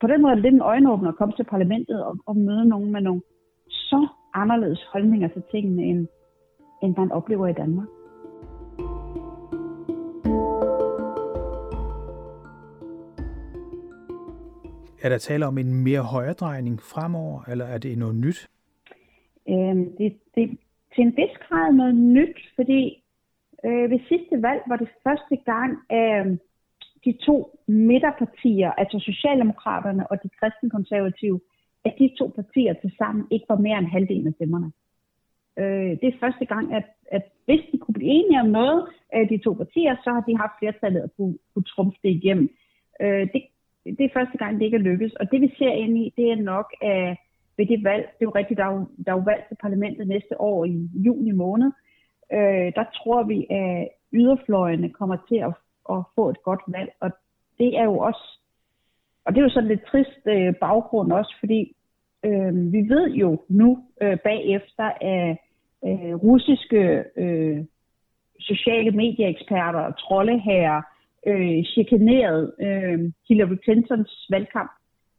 på 0.00 0.06
den 0.06 0.22
måde 0.22 0.40
lidt 0.40 0.54
en 0.54 0.60
øjenåbner 0.60 1.08
at 1.08 1.16
komme 1.16 1.34
til 1.36 1.44
parlamentet 1.44 2.04
og, 2.04 2.16
og 2.26 2.36
møde 2.36 2.64
nogen 2.64 2.92
med 2.92 3.00
nogle 3.00 3.22
så 3.68 4.06
anderledes 4.34 4.84
holdninger 4.92 5.28
til 5.28 5.42
tingene, 5.50 5.82
end, 5.82 6.06
end 6.82 6.94
man 6.96 7.12
oplever 7.12 7.46
i 7.46 7.52
Danmark. 7.52 7.88
Er 15.02 15.08
der 15.08 15.18
tale 15.18 15.46
om 15.46 15.58
en 15.58 15.84
mere 15.84 16.02
højredrejning 16.02 16.82
fremover, 16.82 17.42
eller 17.48 17.64
er 17.64 17.78
det 17.78 17.98
noget 17.98 18.14
nyt? 18.14 18.51
Øh, 19.48 19.76
det, 19.98 20.18
det 20.34 20.58
til 20.94 21.02
en 21.04 21.16
vis 21.16 21.36
grad 21.48 21.72
noget 21.72 21.94
nyt, 21.94 22.38
fordi 22.56 23.02
øh, 23.64 23.90
ved 23.90 24.00
sidste 24.08 24.42
valg 24.42 24.62
var 24.68 24.76
det 24.76 24.88
første 25.02 25.36
gang, 25.36 25.78
at 25.90 26.26
øh, 26.26 26.38
de 27.04 27.12
to 27.26 27.58
midterpartier, 27.66 28.70
altså 28.70 28.98
Socialdemokraterne 28.98 30.10
og 30.10 30.22
de 30.22 30.28
kristenkonservative, 30.40 31.40
at 31.84 31.94
de 31.98 32.10
to 32.18 32.26
partier 32.34 32.72
til 32.72 32.92
sammen 32.98 33.26
ikke 33.30 33.46
var 33.48 33.56
mere 33.56 33.78
end 33.78 33.86
halvdelen 33.86 34.26
af 34.26 34.32
stemmerne. 34.34 34.72
Øh, 35.58 35.90
det 36.00 36.04
er 36.08 36.20
første 36.20 36.44
gang, 36.44 36.74
at, 36.74 36.84
at 37.12 37.22
hvis 37.44 37.60
de 37.72 37.78
kunne 37.78 37.94
blive 37.94 38.10
enige 38.10 38.40
om 38.40 38.46
noget 38.46 38.86
af 39.12 39.28
de 39.28 39.38
to 39.38 39.52
partier, 39.52 39.96
så 40.04 40.10
har 40.10 40.20
de 40.20 40.36
haft 40.36 40.52
flertallet 40.58 41.00
at 41.00 41.10
kunne, 41.16 41.36
kunne 41.54 41.70
trumfe 41.74 41.98
det 42.02 42.10
igennem. 42.10 42.48
Øh, 43.00 43.28
det, 43.32 43.42
det 43.84 44.04
er 44.04 44.16
første 44.18 44.38
gang, 44.38 44.58
det 44.58 44.64
ikke 44.64 44.76
er 44.76 44.88
lykkes. 44.90 45.12
Og 45.12 45.30
det 45.30 45.40
vi 45.40 45.54
ser 45.58 45.72
ind 45.72 45.98
i, 45.98 46.12
det 46.16 46.30
er 46.30 46.36
nok, 46.36 46.72
at 46.82 47.16
ved 47.56 47.66
det 47.66 47.84
valg, 47.84 48.04
det 48.04 48.24
er 48.24 48.30
jo 48.30 48.38
rigtigt, 48.40 48.58
der 48.58 48.64
er 48.64 48.72
jo, 48.72 48.86
der 49.04 49.12
er 49.12 49.16
jo 49.16 49.22
valg 49.30 49.44
til 49.48 49.56
parlamentet 49.60 50.08
næste 50.08 50.40
år 50.40 50.64
i 50.64 50.88
juni 50.94 51.30
måned, 51.30 51.70
øh, 52.32 52.72
der 52.78 52.84
tror 52.94 53.22
vi, 53.22 53.46
at 53.50 53.88
yderfløjene 54.12 54.90
kommer 54.90 55.16
til 55.28 55.36
at, 55.36 55.54
at 55.90 56.04
få 56.14 56.30
et 56.30 56.42
godt 56.42 56.62
valg, 56.66 56.90
og 57.00 57.10
det 57.58 57.78
er 57.78 57.84
jo 57.84 57.98
også, 57.98 58.38
og 59.24 59.32
det 59.32 59.38
er 59.38 59.44
jo 59.44 59.50
sådan 59.50 59.68
lidt 59.68 59.84
trist 59.84 60.22
øh, 60.26 60.54
baggrund 60.54 61.12
også, 61.12 61.34
fordi 61.40 61.76
øh, 62.24 62.72
vi 62.72 62.78
ved 62.78 63.10
jo 63.10 63.42
nu 63.48 63.78
øh, 64.02 64.18
bagefter, 64.24 64.84
at 65.00 65.36
øh, 65.84 66.14
russiske 66.14 67.04
øh, 67.16 67.64
sociale 68.40 68.90
medieeksperter 68.90 69.80
og 69.80 69.98
troldeherrer 69.98 70.82
øh, 71.26 71.64
chikanerede 71.64 72.54
øh, 72.60 73.12
Hillary 73.28 73.56
Clintons 73.64 74.26
valgkamp 74.30 74.70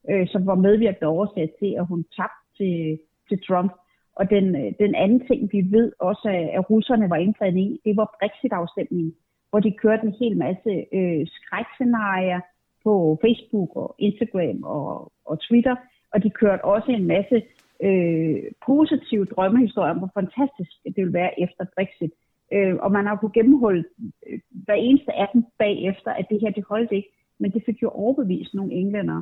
øh, 0.10 0.28
som 0.28 0.46
var 0.46 0.56
medvirkende 0.56 1.08
årsag 1.08 1.50
til, 1.60 1.76
at 1.80 1.86
hun 1.88 2.06
tabte 2.18 2.44
til, 2.58 3.00
til 3.30 3.38
Trump. 3.48 3.72
Og 4.16 4.30
den, 4.30 4.56
øh, 4.56 4.72
den 4.80 4.96
anden 4.96 5.22
ting, 5.28 5.50
vi 5.52 5.60
ved 5.76 5.92
også, 6.00 6.50
at 6.54 6.70
russerne 6.70 7.10
var 7.10 7.16
indtaget 7.16 7.58
i, 7.58 7.80
det 7.86 7.98
var 7.98 8.16
Brexit-afstemningen, 8.20 9.14
hvor 9.50 9.60
de 9.60 9.72
kørte 9.72 10.08
en 10.08 10.16
hel 10.20 10.38
masse 10.38 10.72
øh, 10.94 11.28
skrækscenarier 11.28 12.40
på 12.84 13.20
Facebook 13.24 13.76
og 13.76 13.96
Instagram 14.00 14.64
og, 14.64 15.12
og 15.26 15.40
Twitter, 15.40 15.76
og 16.14 16.24
de 16.24 16.30
kørte 16.30 16.66
også 16.66 16.92
en 16.92 17.08
masse 17.08 17.42
øh, 17.84 18.38
positive 18.66 19.26
drømmehistorier 19.26 19.92
om, 19.92 19.98
hvor 19.98 20.12
fantastisk 20.14 20.72
det 20.86 20.98
ville 20.98 21.14
være 21.14 21.42
efter 21.42 21.66
Brexit. 21.76 22.14
Øh, 22.54 22.76
og 22.76 22.92
man 22.92 23.06
har 23.06 23.16
kunnet 23.16 23.34
gennemholde 23.34 23.84
øh, 24.28 24.40
hver 24.66 24.74
eneste 24.74 25.14
af 25.14 25.28
dem 25.34 25.44
bagefter, 25.60 26.12
at 26.12 26.26
det 26.30 26.42
her, 26.42 26.52
det 26.52 26.64
holdt 26.70 26.92
ikke. 26.92 27.10
Men 27.40 27.52
det 27.52 27.64
fik 27.66 27.82
jo 27.82 27.90
overbevist 27.90 28.54
nogle 28.54 28.74
englænder. 28.74 29.22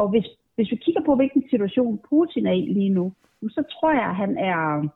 Og 0.00 0.08
hvis, 0.08 0.26
hvis 0.54 0.70
vi 0.70 0.76
kigger 0.76 1.02
på, 1.06 1.14
hvilken 1.14 1.42
situation 1.50 2.00
Putin 2.08 2.46
er 2.46 2.52
i 2.52 2.66
lige 2.78 2.94
nu, 2.98 3.12
så 3.48 3.62
tror 3.72 3.92
jeg, 3.92 4.08
at 4.12 4.16
han 4.16 4.38
er, 4.38 4.88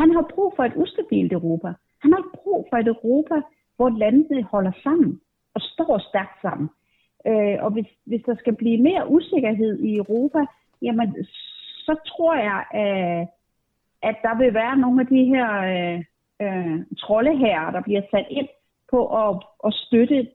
han 0.00 0.10
har 0.14 0.24
brug 0.34 0.52
for 0.56 0.64
et 0.64 0.76
ustabilt 0.76 1.32
Europa. 1.32 1.68
Han 2.02 2.12
har 2.12 2.24
brug 2.34 2.66
for 2.70 2.76
et 2.76 2.86
Europa, 2.86 3.36
hvor 3.76 3.88
landene 3.88 4.42
holder 4.42 4.72
sammen 4.82 5.20
og 5.54 5.60
står 5.60 5.98
stærkt 5.98 6.42
sammen. 6.42 6.68
Øh, 7.26 7.56
og 7.64 7.70
hvis, 7.70 7.86
hvis 8.04 8.22
der 8.26 8.36
skal 8.36 8.56
blive 8.56 8.82
mere 8.82 9.10
usikkerhed 9.10 9.78
i 9.78 9.96
Europa, 9.96 10.40
jamen 10.82 11.26
så 11.86 11.94
tror 12.06 12.34
jeg, 12.34 12.64
at, 12.84 13.28
at 14.02 14.16
der 14.22 14.38
vil 14.38 14.54
være 14.54 14.76
nogle 14.76 15.00
af 15.00 15.06
de 15.06 15.24
her 15.24 15.48
øh, 15.72 15.98
øh, 16.42 16.78
troldeherrer, 16.98 17.70
der 17.70 17.82
bliver 17.82 18.02
sat 18.10 18.26
ind 18.30 18.48
på 18.90 19.00
at, 19.22 19.36
at 19.66 19.74
støtte 19.74 20.28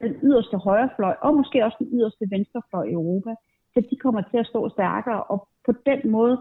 den 0.00 0.12
yderste 0.22 0.56
højrefløj, 0.56 1.14
og 1.20 1.36
måske 1.36 1.64
også 1.64 1.76
den 1.78 1.88
yderste 1.92 2.30
venstrefløj 2.30 2.84
i 2.84 2.92
Europa, 2.92 3.34
så 3.74 3.82
de 3.90 3.96
kommer 3.96 4.22
til 4.30 4.38
at 4.38 4.46
stå 4.46 4.68
stærkere, 4.68 5.22
og 5.22 5.48
på 5.66 5.72
den 5.86 6.10
måde 6.10 6.36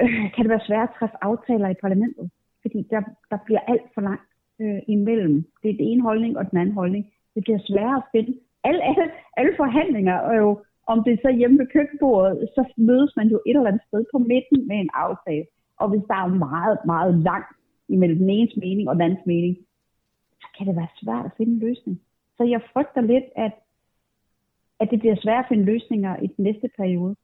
øh, 0.00 0.32
kan 0.34 0.42
det 0.44 0.48
være 0.48 0.66
svært 0.66 0.88
at 0.88 0.94
træffe 0.98 1.16
aftaler 1.20 1.68
i 1.68 1.80
parlamentet, 1.84 2.30
fordi 2.62 2.86
der, 2.90 3.00
der 3.30 3.38
bliver 3.46 3.60
alt 3.60 3.88
for 3.94 4.00
langt 4.00 4.30
øh, 4.60 4.80
imellem. 4.88 5.44
Det 5.62 5.70
er 5.70 5.76
den 5.76 5.86
ene 5.90 6.02
holdning 6.02 6.38
og 6.38 6.50
den 6.50 6.58
anden 6.58 6.74
holdning. 6.74 7.04
Det 7.34 7.44
bliver 7.44 7.58
sværere 7.68 7.96
at 7.96 8.08
finde. 8.12 8.38
Alle, 8.64 8.82
alle, 8.82 9.04
alle 9.36 9.52
forhandlinger, 9.56 10.18
og 10.18 10.36
jo, 10.36 10.62
om 10.86 11.04
det 11.04 11.12
er 11.12 11.22
så 11.22 11.30
hjemme 11.38 11.58
ved 11.58 11.66
køkkenbordet, 11.66 12.48
så 12.54 12.62
mødes 12.76 13.12
man 13.16 13.28
jo 13.28 13.40
et 13.46 13.56
eller 13.56 13.70
andet 13.70 13.86
sted 13.88 14.04
på 14.12 14.18
midten 14.18 14.68
med 14.68 14.76
en 14.76 14.90
aftale. 14.94 15.46
Og 15.80 15.88
hvis 15.88 16.04
der 16.08 16.14
er 16.14 16.26
meget, 16.26 16.78
meget 16.84 17.14
langt 17.28 17.56
imellem 17.88 18.18
den 18.18 18.30
enes 18.30 18.56
mening 18.56 18.88
og 18.88 18.94
den 18.94 19.02
andens 19.02 19.26
mening, 19.26 19.56
så 20.40 20.46
kan 20.58 20.66
det 20.66 20.76
være 20.76 20.96
svært 21.02 21.24
at 21.26 21.36
finde 21.36 21.52
en 21.52 21.58
løsning. 21.58 22.00
Så 22.36 22.44
jeg 22.44 22.60
frygter 22.72 23.00
lidt, 23.00 23.24
at, 23.36 23.52
at 24.80 24.88
det 24.90 24.98
bliver 24.98 25.16
svært 25.22 25.44
at 25.44 25.48
finde 25.48 25.64
løsninger 25.64 26.16
i 26.16 26.26
den 26.26 26.44
næste 26.44 26.70
periode. 26.76 27.16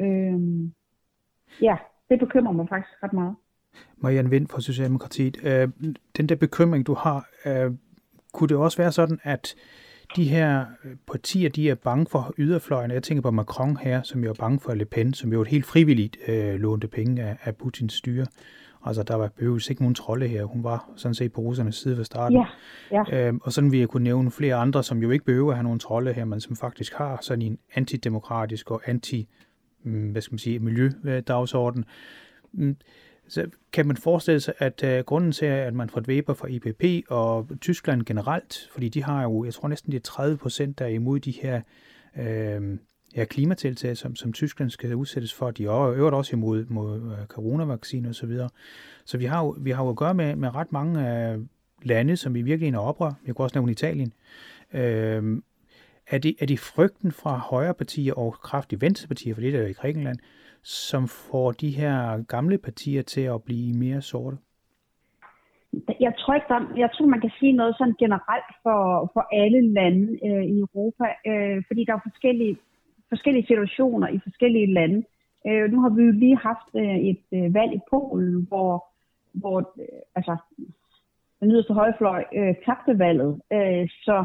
Øhm, 0.00 0.72
ja, 1.62 1.76
det 2.10 2.18
bekymrer 2.18 2.52
mig 2.52 2.68
faktisk 2.68 3.02
ret 3.02 3.12
meget. 3.12 3.34
Marianne 3.96 4.30
Vind 4.30 4.46
fra 4.48 4.60
Socialdemokratiet, 4.60 5.36
øh, 5.44 5.68
den 6.16 6.28
der 6.28 6.36
bekymring, 6.36 6.86
du 6.86 6.94
har, 6.94 7.28
øh, 7.46 7.72
kunne 8.32 8.48
det 8.48 8.56
også 8.56 8.78
være 8.78 8.92
sådan, 8.92 9.18
at 9.22 9.54
de 10.16 10.24
her 10.24 10.64
øh, 10.84 10.96
partier, 11.06 11.48
de 11.48 11.70
er 11.70 11.74
bange 11.74 12.06
for 12.06 12.34
yderfløjen. 12.38 12.90
Jeg 12.90 13.02
tænker 13.02 13.22
på 13.22 13.30
Macron 13.30 13.76
her, 13.76 14.02
som 14.02 14.24
jo 14.24 14.30
er 14.30 14.34
bange 14.34 14.60
for 14.60 14.74
Le 14.74 14.84
Pen, 14.84 15.14
som 15.14 15.32
jo 15.32 15.42
et 15.42 15.48
helt 15.48 15.66
frivilligt 15.66 16.16
øh, 16.28 16.54
lånte 16.54 16.88
penge 16.88 17.22
af, 17.22 17.36
af 17.44 17.56
Putins 17.56 17.92
styre. 17.92 18.26
Altså, 18.84 19.02
der 19.02 19.14
var 19.14 19.28
behøves 19.36 19.70
ikke 19.70 19.82
nogen 19.82 19.94
trolde 19.94 20.28
her. 20.28 20.44
Hun 20.44 20.64
var 20.64 20.90
sådan 20.96 21.14
set 21.14 21.32
på 21.32 21.40
russernes 21.40 21.76
side 21.76 21.96
ved 21.96 22.04
starten. 22.04 22.38
Ja, 22.38 23.04
ja. 23.10 23.26
Øhm, 23.26 23.40
og 23.42 23.52
sådan 23.52 23.72
vil 23.72 23.78
jeg 23.78 23.88
kunne 23.88 24.04
nævne 24.04 24.30
flere 24.30 24.54
andre, 24.54 24.82
som 24.82 25.02
jo 25.02 25.10
ikke 25.10 25.24
behøver 25.24 25.50
at 25.50 25.56
have 25.56 25.64
nogen 25.64 25.78
trolde 25.78 26.12
her, 26.12 26.24
men 26.24 26.40
som 26.40 26.56
faktisk 26.56 26.94
har 26.94 27.18
sådan 27.22 27.42
en 27.42 27.58
antidemokratisk 27.74 28.70
og 28.70 28.82
anti, 28.86 29.28
mm, 29.82 30.10
hvad 30.10 30.22
skal 30.22 30.32
man 30.32 30.38
sige, 30.38 30.58
miljødagsorden. 30.58 31.84
Mm, 32.52 32.76
så 33.28 33.46
kan 33.72 33.86
man 33.86 33.96
forestille 33.96 34.40
sig, 34.40 34.54
at 34.58 34.84
uh, 34.84 35.04
grunden 35.04 35.32
til, 35.32 35.46
at 35.46 35.74
man 35.74 35.90
får 35.90 36.00
Weber 36.08 36.34
fra 36.34 36.48
EPP 36.50 37.10
og 37.10 37.48
Tyskland 37.60 38.02
generelt, 38.02 38.68
fordi 38.72 38.88
de 38.88 39.02
har 39.02 39.22
jo, 39.22 39.44
jeg 39.44 39.54
tror 39.54 39.68
næsten 39.68 39.92
det 39.92 39.98
er 39.98 40.02
30 40.02 40.36
procent, 40.36 40.78
der 40.78 40.84
er 40.84 40.88
imod 40.88 41.20
de 41.20 41.30
her 41.30 41.60
øh, 42.18 42.78
ja, 43.18 43.24
klimatiltag, 43.24 43.96
som, 43.96 44.16
som 44.16 44.32
Tyskland 44.32 44.70
skal 44.70 44.94
udsættes 44.94 45.34
for. 45.34 45.50
De 45.50 45.64
er 45.64 45.92
øvrigt 45.92 46.14
også 46.14 46.36
imod 46.36 46.64
mod, 46.68 46.96
øh, 46.96 47.26
coronavaccine 47.26 48.08
osv. 48.08 48.12
Så, 48.12 48.26
videre. 48.26 48.48
så 49.04 49.18
vi 49.18 49.24
har 49.24 49.44
jo, 49.44 49.56
vi 49.60 49.70
har 49.70 49.84
jo 49.84 49.90
at 49.90 49.96
gøre 49.96 50.14
med, 50.14 50.36
med 50.36 50.54
ret 50.54 50.72
mange 50.72 50.92
uh, 51.00 51.42
lande, 51.82 52.16
som 52.16 52.34
vi 52.34 52.42
virkelig 52.42 52.74
er 52.74 52.78
oprør. 52.78 53.12
Jeg 53.26 53.34
kunne 53.34 53.44
også 53.44 53.58
nævne 53.58 53.72
Italien. 53.72 54.12
Øh, 54.74 55.42
er 56.10 56.18
det, 56.18 56.34
er 56.40 56.46
det 56.46 56.58
frygten 56.58 57.12
fra 57.12 57.38
højre 57.38 57.74
partier 57.74 58.14
og 58.14 58.32
kraftige 58.32 58.80
venstrepartier, 58.80 59.34
for 59.34 59.40
det 59.40 59.54
er 59.54 59.60
jo 59.60 59.66
i 59.66 59.72
Grækenland, 59.72 60.18
som 60.62 61.08
får 61.08 61.52
de 61.52 61.70
her 61.70 62.22
gamle 62.22 62.58
partier 62.58 63.02
til 63.02 63.20
at 63.20 63.42
blive 63.42 63.78
mere 63.78 64.02
sorte? 64.02 64.36
Jeg 66.00 66.12
tror 66.18 66.34
ikke, 66.34 66.46
der, 66.48 66.60
jeg 66.76 66.90
tror, 66.92 67.06
man 67.06 67.20
kan 67.20 67.30
sige 67.38 67.52
noget 67.52 67.74
sådan 67.78 67.94
generelt 67.98 68.50
for, 68.62 69.10
for 69.12 69.24
alle 69.42 69.72
lande 69.72 70.18
øh, 70.26 70.44
i 70.54 70.58
Europa, 70.66 71.04
øh, 71.26 71.62
fordi 71.66 71.84
der 71.84 71.94
er 71.94 72.08
forskellige, 72.10 72.56
forskellige 73.08 73.46
situationer 73.46 74.08
i 74.08 74.18
forskellige 74.18 74.72
lande. 74.72 75.02
Øh, 75.46 75.70
nu 75.72 75.80
har 75.80 75.88
vi 75.88 76.02
jo 76.02 76.12
lige 76.12 76.36
haft 76.36 76.68
øh, 76.74 76.98
et 77.10 77.24
øh, 77.32 77.54
valg 77.54 77.74
i 77.74 77.86
Polen, 77.90 78.46
hvor, 78.48 78.86
hvor 79.32 79.58
øh, 79.80 80.00
altså, 80.14 80.36
den 81.40 81.50
yderste 81.50 81.74
højrefløj 81.74 82.24
øh, 82.34 82.54
tabte 82.64 82.98
valget. 82.98 83.40
Øh, 83.52 83.88
så 83.88 84.24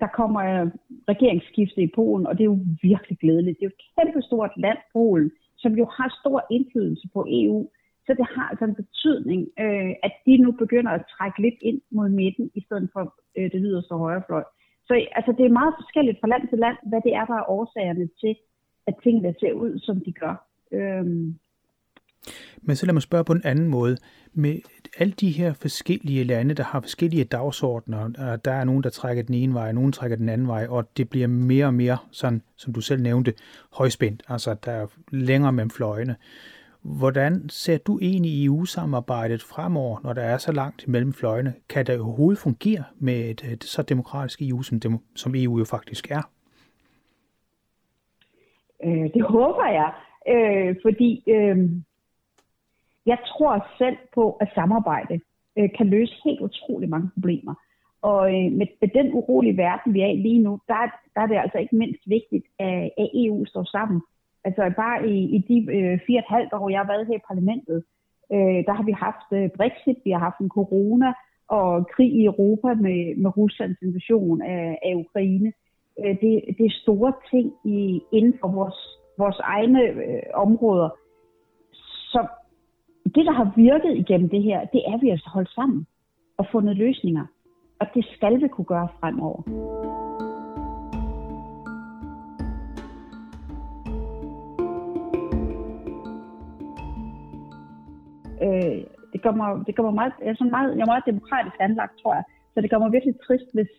der 0.00 0.06
kommer 0.06 0.40
øh, 0.40 0.66
regeringsskifte 1.08 1.82
i 1.82 1.92
Polen, 1.94 2.26
og 2.26 2.34
det 2.34 2.40
er 2.40 2.52
jo 2.54 2.60
virkelig 2.82 3.18
glædeligt. 3.18 3.58
Det 3.58 3.64
er 3.64 3.70
jo 3.70 3.76
et 3.76 3.86
kæmpe 3.96 4.22
stort 4.22 4.50
land, 4.56 4.78
Polen, 4.92 5.30
som 5.56 5.72
jo 5.72 5.84
har 5.96 6.18
stor 6.20 6.46
indflydelse 6.50 7.08
på 7.14 7.26
EU. 7.28 7.70
Så 8.06 8.14
det 8.18 8.26
har 8.34 8.48
altså 8.48 8.64
en 8.64 8.74
betydning, 8.74 9.40
øh, 9.60 9.92
at 10.02 10.12
de 10.26 10.36
nu 10.36 10.50
begynder 10.52 10.90
at 10.90 11.04
trække 11.18 11.42
lidt 11.42 11.58
ind 11.60 11.80
mod 11.90 12.08
midten, 12.08 12.50
i 12.54 12.60
stedet 12.60 12.88
for 12.92 13.14
øh, 13.36 13.52
det 13.52 13.60
yderste 13.64 13.94
højrefløj. 13.94 14.44
Så 14.88 15.06
altså, 15.18 15.32
det 15.38 15.44
er 15.46 15.58
meget 15.60 15.74
forskelligt 15.80 16.20
fra 16.20 16.28
land 16.28 16.48
til 16.48 16.58
land, 16.58 16.76
hvad 16.90 17.00
det 17.06 17.14
er, 17.14 17.24
der 17.24 17.34
er 17.34 17.50
årsagerne 17.50 18.08
til, 18.20 18.36
at 18.86 18.94
tingene 19.02 19.34
ser 19.40 19.52
ud, 19.52 19.78
som 19.78 20.00
de 20.00 20.12
gør. 20.12 20.34
Øhm. 20.72 21.38
Men 22.62 22.76
så 22.76 22.86
lad 22.86 22.92
mig 22.92 23.02
spørge 23.02 23.24
på 23.24 23.32
en 23.32 23.42
anden 23.44 23.68
måde. 23.68 23.96
Med 24.32 24.58
alle 24.98 25.12
de 25.12 25.30
her 25.30 25.52
forskellige 25.52 26.24
lande, 26.24 26.54
der 26.54 26.62
har 26.62 26.80
forskellige 26.80 27.24
dagsordner, 27.24 28.36
der 28.44 28.52
er 28.52 28.64
nogen, 28.64 28.82
der 28.82 28.90
trækker 28.90 29.22
den 29.22 29.34
ene 29.34 29.54
vej, 29.54 29.72
nogen 29.72 29.92
trækker 29.92 30.16
den 30.16 30.28
anden 30.28 30.48
vej, 30.48 30.66
og 30.68 30.96
det 30.96 31.10
bliver 31.10 31.26
mere 31.26 31.66
og 31.66 31.74
mere, 31.74 31.98
sådan, 32.10 32.42
som 32.56 32.72
du 32.72 32.80
selv 32.80 33.02
nævnte, 33.02 33.34
højspændt, 33.72 34.22
altså 34.28 34.54
der 34.64 34.72
er 34.72 34.86
længere 35.12 35.52
mellem 35.52 35.70
fløjene. 35.70 36.16
Hvordan 36.82 37.48
ser 37.48 37.78
du 37.78 37.98
egentlig 37.98 38.46
EU-samarbejdet 38.46 39.42
fremover, 39.42 40.00
når 40.04 40.12
der 40.12 40.22
er 40.22 40.38
så 40.38 40.52
langt 40.52 40.88
mellem 40.88 41.12
fløjene? 41.12 41.54
Kan 41.68 41.86
det 41.86 42.00
overhovedet 42.00 42.38
fungere 42.38 42.84
med 42.98 43.30
et, 43.30 43.44
et 43.52 43.64
så 43.64 43.82
demokratisk 43.82 44.42
EU, 44.42 44.62
som, 44.62 44.80
dem, 44.80 44.98
som 45.16 45.34
EU 45.34 45.58
jo 45.58 45.64
faktisk 45.64 46.10
er? 46.10 46.30
Øh, 48.84 49.10
det 49.14 49.22
håber 49.22 49.66
jeg, 49.66 49.92
øh, 50.28 50.76
fordi 50.82 51.24
øh, 51.28 51.70
jeg 53.06 53.18
tror 53.26 53.66
selv 53.78 53.96
på, 54.14 54.32
at 54.32 54.48
samarbejde 54.54 55.20
øh, 55.58 55.68
kan 55.76 55.86
løse 55.86 56.14
helt 56.24 56.40
utrolig 56.40 56.88
mange 56.88 57.10
problemer. 57.14 57.54
Og 58.02 58.20
øh, 58.34 58.52
med, 58.52 58.66
med 58.80 58.88
den 58.88 59.14
urolige 59.14 59.56
verden, 59.56 59.94
vi 59.94 60.00
er 60.00 60.06
i 60.06 60.16
lige 60.16 60.42
nu, 60.42 60.60
der, 60.68 60.74
der 61.14 61.20
er 61.20 61.26
det 61.26 61.36
altså 61.36 61.58
ikke 61.58 61.76
mindst 61.76 62.02
vigtigt, 62.06 62.46
at, 62.58 62.90
at 62.98 63.10
EU 63.14 63.44
står 63.44 63.64
sammen. 63.64 64.02
Altså 64.48 64.62
bare 64.76 65.08
i, 65.08 65.16
i 65.36 65.38
de 65.48 65.56
øh, 65.76 65.98
fire 66.06 66.20
og 66.20 66.24
et 66.24 66.34
halvt 66.36 66.52
år, 66.52 66.68
jeg 66.70 66.80
har 66.80 66.92
været 66.92 67.06
her 67.06 67.18
i 67.18 67.28
parlamentet, 67.30 67.78
øh, 68.34 68.60
der 68.66 68.74
har 68.78 68.84
vi 68.90 68.92
haft 69.06 69.28
øh, 69.38 69.48
Brexit, 69.58 69.98
vi 70.04 70.10
har 70.10 70.22
haft 70.28 70.38
en 70.40 70.54
corona 70.58 71.12
og 71.48 71.68
krig 71.94 72.12
i 72.20 72.24
Europa 72.24 72.68
med, 72.74 72.98
med 73.22 73.30
Ruslands 73.36 73.78
invasion 73.82 74.42
af, 74.42 74.78
af 74.82 74.94
Ukraine. 75.04 75.52
Øh, 76.00 76.14
det, 76.22 76.32
det 76.58 76.64
er 76.66 76.80
store 76.82 77.12
ting 77.30 77.46
i, 77.64 78.02
inden 78.12 78.34
for 78.40 78.48
vores, 78.58 78.78
vores 79.18 79.38
egne 79.38 79.82
øh, 79.82 80.22
områder. 80.34 80.88
Så 82.12 82.20
det, 83.14 83.24
der 83.28 83.32
har 83.32 83.52
virket 83.56 83.92
igennem 83.96 84.28
det 84.28 84.42
her, 84.42 84.58
det 84.72 84.80
er, 84.88 84.94
at 84.94 85.02
vi 85.02 85.08
har 85.08 85.30
holdt 85.32 85.50
sammen 85.50 85.86
og 86.38 86.46
fundet 86.52 86.76
løsninger. 86.76 87.26
Og 87.80 87.86
det 87.94 88.04
skal 88.16 88.42
vi 88.42 88.48
kunne 88.48 88.64
gøre 88.74 88.88
fremover. 89.00 89.42
Øh, 98.44 98.78
det 99.12 99.20
kommer, 99.22 99.64
det 99.66 99.76
kommer 99.76 99.92
meget, 99.92 100.12
jeg, 100.20 100.28
er 100.28 100.34
sådan 100.34 100.50
meget, 100.50 100.76
jeg 100.76 100.82
er 100.86 100.92
meget 100.94 101.10
demokratisk 101.12 101.56
anlagt, 101.60 101.94
tror 102.02 102.14
jeg. 102.14 102.24
Så 102.54 102.60
det 102.60 102.70
kommer 102.70 102.88
virkelig 102.88 103.14
trist, 103.26 103.48
hvis, 103.56 103.70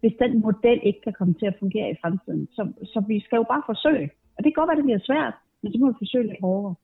hvis 0.00 0.14
den 0.22 0.40
model 0.40 0.80
ikke 0.82 1.00
kan 1.06 1.14
komme 1.18 1.34
til 1.34 1.46
at 1.46 1.56
fungere 1.58 1.90
i 1.90 1.96
fremtiden. 2.02 2.48
Så, 2.56 2.62
så 2.92 3.04
vi 3.08 3.20
skal 3.20 3.36
jo 3.36 3.46
bare 3.52 3.62
forsøge. 3.66 4.10
Og 4.36 4.44
det 4.44 4.48
kan 4.48 4.60
godt 4.60 4.68
være, 4.68 4.76
det 4.76 4.84
bliver 4.84 5.04
svært, 5.10 5.34
men 5.62 5.72
så 5.72 5.78
må 5.78 5.86
vi 5.90 5.94
forsøge 5.98 6.26
lidt 6.26 6.40
hårdere. 6.40 6.74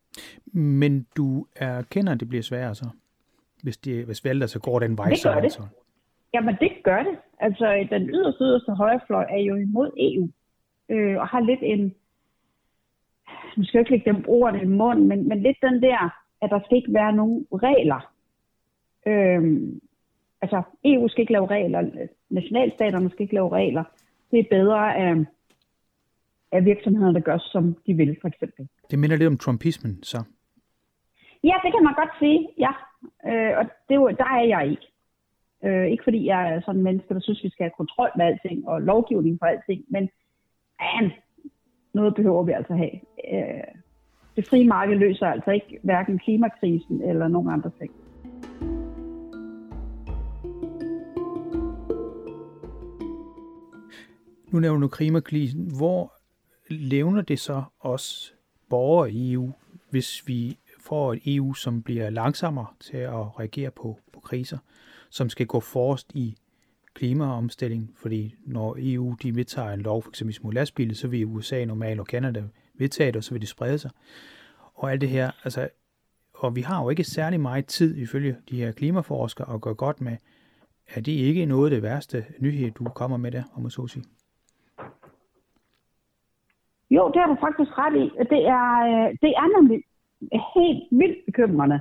Men 0.52 1.06
du 1.16 1.46
erkender, 1.56 2.12
at 2.12 2.20
det 2.20 2.28
bliver 2.28 2.42
sværere 2.42 2.74
så? 2.74 2.88
Hvis, 3.62 3.76
de, 3.76 4.04
hvis 4.04 4.24
valget 4.24 4.50
så 4.50 4.60
går 4.60 4.78
den 4.78 4.98
vej, 4.98 5.08
det 5.08 5.18
så 5.18 5.30
det. 5.30 5.36
altså. 5.36 5.62
Jamen, 6.34 6.56
det 6.60 6.70
gør 6.84 7.02
det. 7.02 7.16
Altså, 7.40 7.86
den 7.90 8.10
yderste, 8.10 8.44
yderste 8.44 8.72
højrefløj 8.72 9.26
er 9.30 9.38
jo 9.38 9.54
imod 9.56 9.90
EU, 9.96 10.28
øh, 10.88 11.16
og 11.20 11.28
har 11.28 11.40
lidt 11.40 11.60
en, 11.62 11.94
nu 13.56 13.64
skal 13.64 13.78
jeg 13.78 13.80
ikke 13.80 13.90
lægge 13.90 14.12
dem 14.12 14.24
ordene 14.28 14.62
i 14.62 14.66
munden, 14.66 15.08
men, 15.08 15.28
men 15.28 15.42
lidt 15.42 15.56
den 15.62 15.82
der, 15.82 16.27
at 16.42 16.50
der 16.50 16.60
skal 16.64 16.76
ikke 16.76 16.94
være 16.94 17.12
nogen 17.12 17.46
regler. 17.52 18.12
Øh, 19.06 19.42
altså, 20.42 20.62
EU 20.84 21.08
skal 21.08 21.20
ikke 21.20 21.32
lave 21.32 21.46
regler, 21.46 22.08
nationalstaterne 22.30 23.10
skal 23.10 23.22
ikke 23.22 23.34
lave 23.34 23.52
regler. 23.52 23.84
Det 24.30 24.38
er 24.38 24.44
bedre 24.50 24.96
af, 24.96 25.14
af 26.52 26.64
virksomheder, 26.64 27.12
der 27.12 27.20
gør, 27.20 27.38
som 27.38 27.76
de 27.86 27.94
vil, 27.94 28.16
for 28.20 28.28
eksempel. 28.28 28.68
Det 28.90 28.98
minder 28.98 29.16
lidt 29.16 29.28
om 29.28 29.38
trumpismen, 29.38 30.02
så. 30.02 30.22
Ja, 31.44 31.54
det 31.64 31.72
kan 31.72 31.84
man 31.84 31.94
godt 31.94 32.14
sige, 32.18 32.48
ja. 32.58 32.72
Øh, 33.26 33.58
og 33.58 33.64
det, 33.88 34.18
der 34.18 34.24
er 34.24 34.44
jeg 34.44 34.70
ikke. 34.70 34.86
Øh, 35.64 35.86
ikke 35.86 36.04
fordi 36.04 36.26
jeg 36.26 36.52
er 36.52 36.60
sådan 36.60 36.76
en 36.76 36.84
menneske, 36.84 37.14
der 37.14 37.20
synes, 37.20 37.44
vi 37.44 37.50
skal 37.50 37.64
have 37.64 37.76
kontrol 37.76 38.10
med 38.16 38.26
alting 38.26 38.68
og 38.68 38.82
lovgivning 38.82 39.38
for 39.38 39.46
alting, 39.46 39.84
men 39.88 40.10
man, 40.80 41.12
noget 41.94 42.14
behøver 42.14 42.42
vi 42.42 42.52
altså 42.52 42.74
have. 42.74 42.94
Øh, 43.32 43.74
det 44.38 44.46
frie 44.46 44.66
marked 44.66 44.96
løser 44.96 45.26
altså 45.26 45.50
ikke 45.50 45.78
hverken 45.82 46.18
klimakrisen 46.18 47.02
eller 47.02 47.28
nogen 47.28 47.50
andre 47.50 47.70
ting. 47.78 47.92
Nu 54.50 54.60
nævner 54.60 54.80
du 54.80 54.88
klimakrisen. 54.88 55.76
Hvor 55.78 56.12
levner 56.70 57.22
det 57.22 57.38
så 57.38 57.62
os 57.80 58.34
borgere 58.70 59.12
i 59.12 59.32
EU, 59.32 59.52
hvis 59.90 60.28
vi 60.28 60.58
får 60.80 61.12
et 61.12 61.20
EU, 61.26 61.54
som 61.54 61.82
bliver 61.82 62.10
langsommere 62.10 62.66
til 62.80 62.96
at 62.96 63.38
reagere 63.38 63.70
på, 63.70 63.98
på 64.12 64.20
kriser, 64.20 64.58
som 65.10 65.28
skal 65.28 65.46
gå 65.46 65.60
forrest 65.60 66.12
i 66.14 66.36
klimaomstilling, 66.98 67.90
fordi 67.96 68.34
når 68.46 68.76
EU 68.78 69.14
de 69.22 69.36
vedtager 69.36 69.70
en 69.70 69.80
lov, 69.80 70.02
f.eks. 70.02 70.42
mod 70.42 70.52
lastbiler, 70.52 70.94
så 70.94 71.08
vil 71.08 71.26
USA 71.26 71.64
normalt 71.64 72.00
og 72.00 72.06
Canada 72.06 72.42
vedtage 72.78 73.06
det, 73.06 73.16
og 73.16 73.24
så 73.24 73.34
vil 73.34 73.40
det 73.40 73.48
sprede 73.48 73.78
sig. 73.78 73.90
Og 74.74 74.90
alt 74.92 75.00
det 75.00 75.08
her, 75.08 75.30
altså, 75.44 75.68
og 76.34 76.56
vi 76.56 76.60
har 76.60 76.82
jo 76.82 76.90
ikke 76.90 77.04
særlig 77.04 77.40
meget 77.40 77.66
tid, 77.66 77.96
ifølge 77.96 78.36
de 78.50 78.56
her 78.56 78.72
klimaforskere, 78.72 79.54
at 79.54 79.60
gøre 79.60 79.74
godt 79.74 80.00
med. 80.00 80.16
Er 80.94 81.00
det 81.00 81.12
ikke 81.12 81.46
noget 81.46 81.66
af 81.66 81.70
det 81.70 81.82
værste 81.82 82.24
nyhed, 82.38 82.70
du 82.70 82.84
kommer 82.84 83.16
med 83.16 83.30
der, 83.30 83.42
om 83.56 83.66
at 83.66 83.72
så 83.72 83.86
sige? 83.86 84.04
Jo, 86.90 87.10
det 87.12 87.20
har 87.20 87.28
du 87.28 87.36
faktisk 87.40 87.70
ret 87.78 87.96
i. 87.96 88.06
Det 88.32 88.42
er, 88.58 88.68
øh, 88.88 89.16
det 89.22 89.30
er 89.40 89.60
nemlig 89.60 89.78
helt 90.54 90.82
vildt 90.90 91.26
bekymrende. 91.26 91.80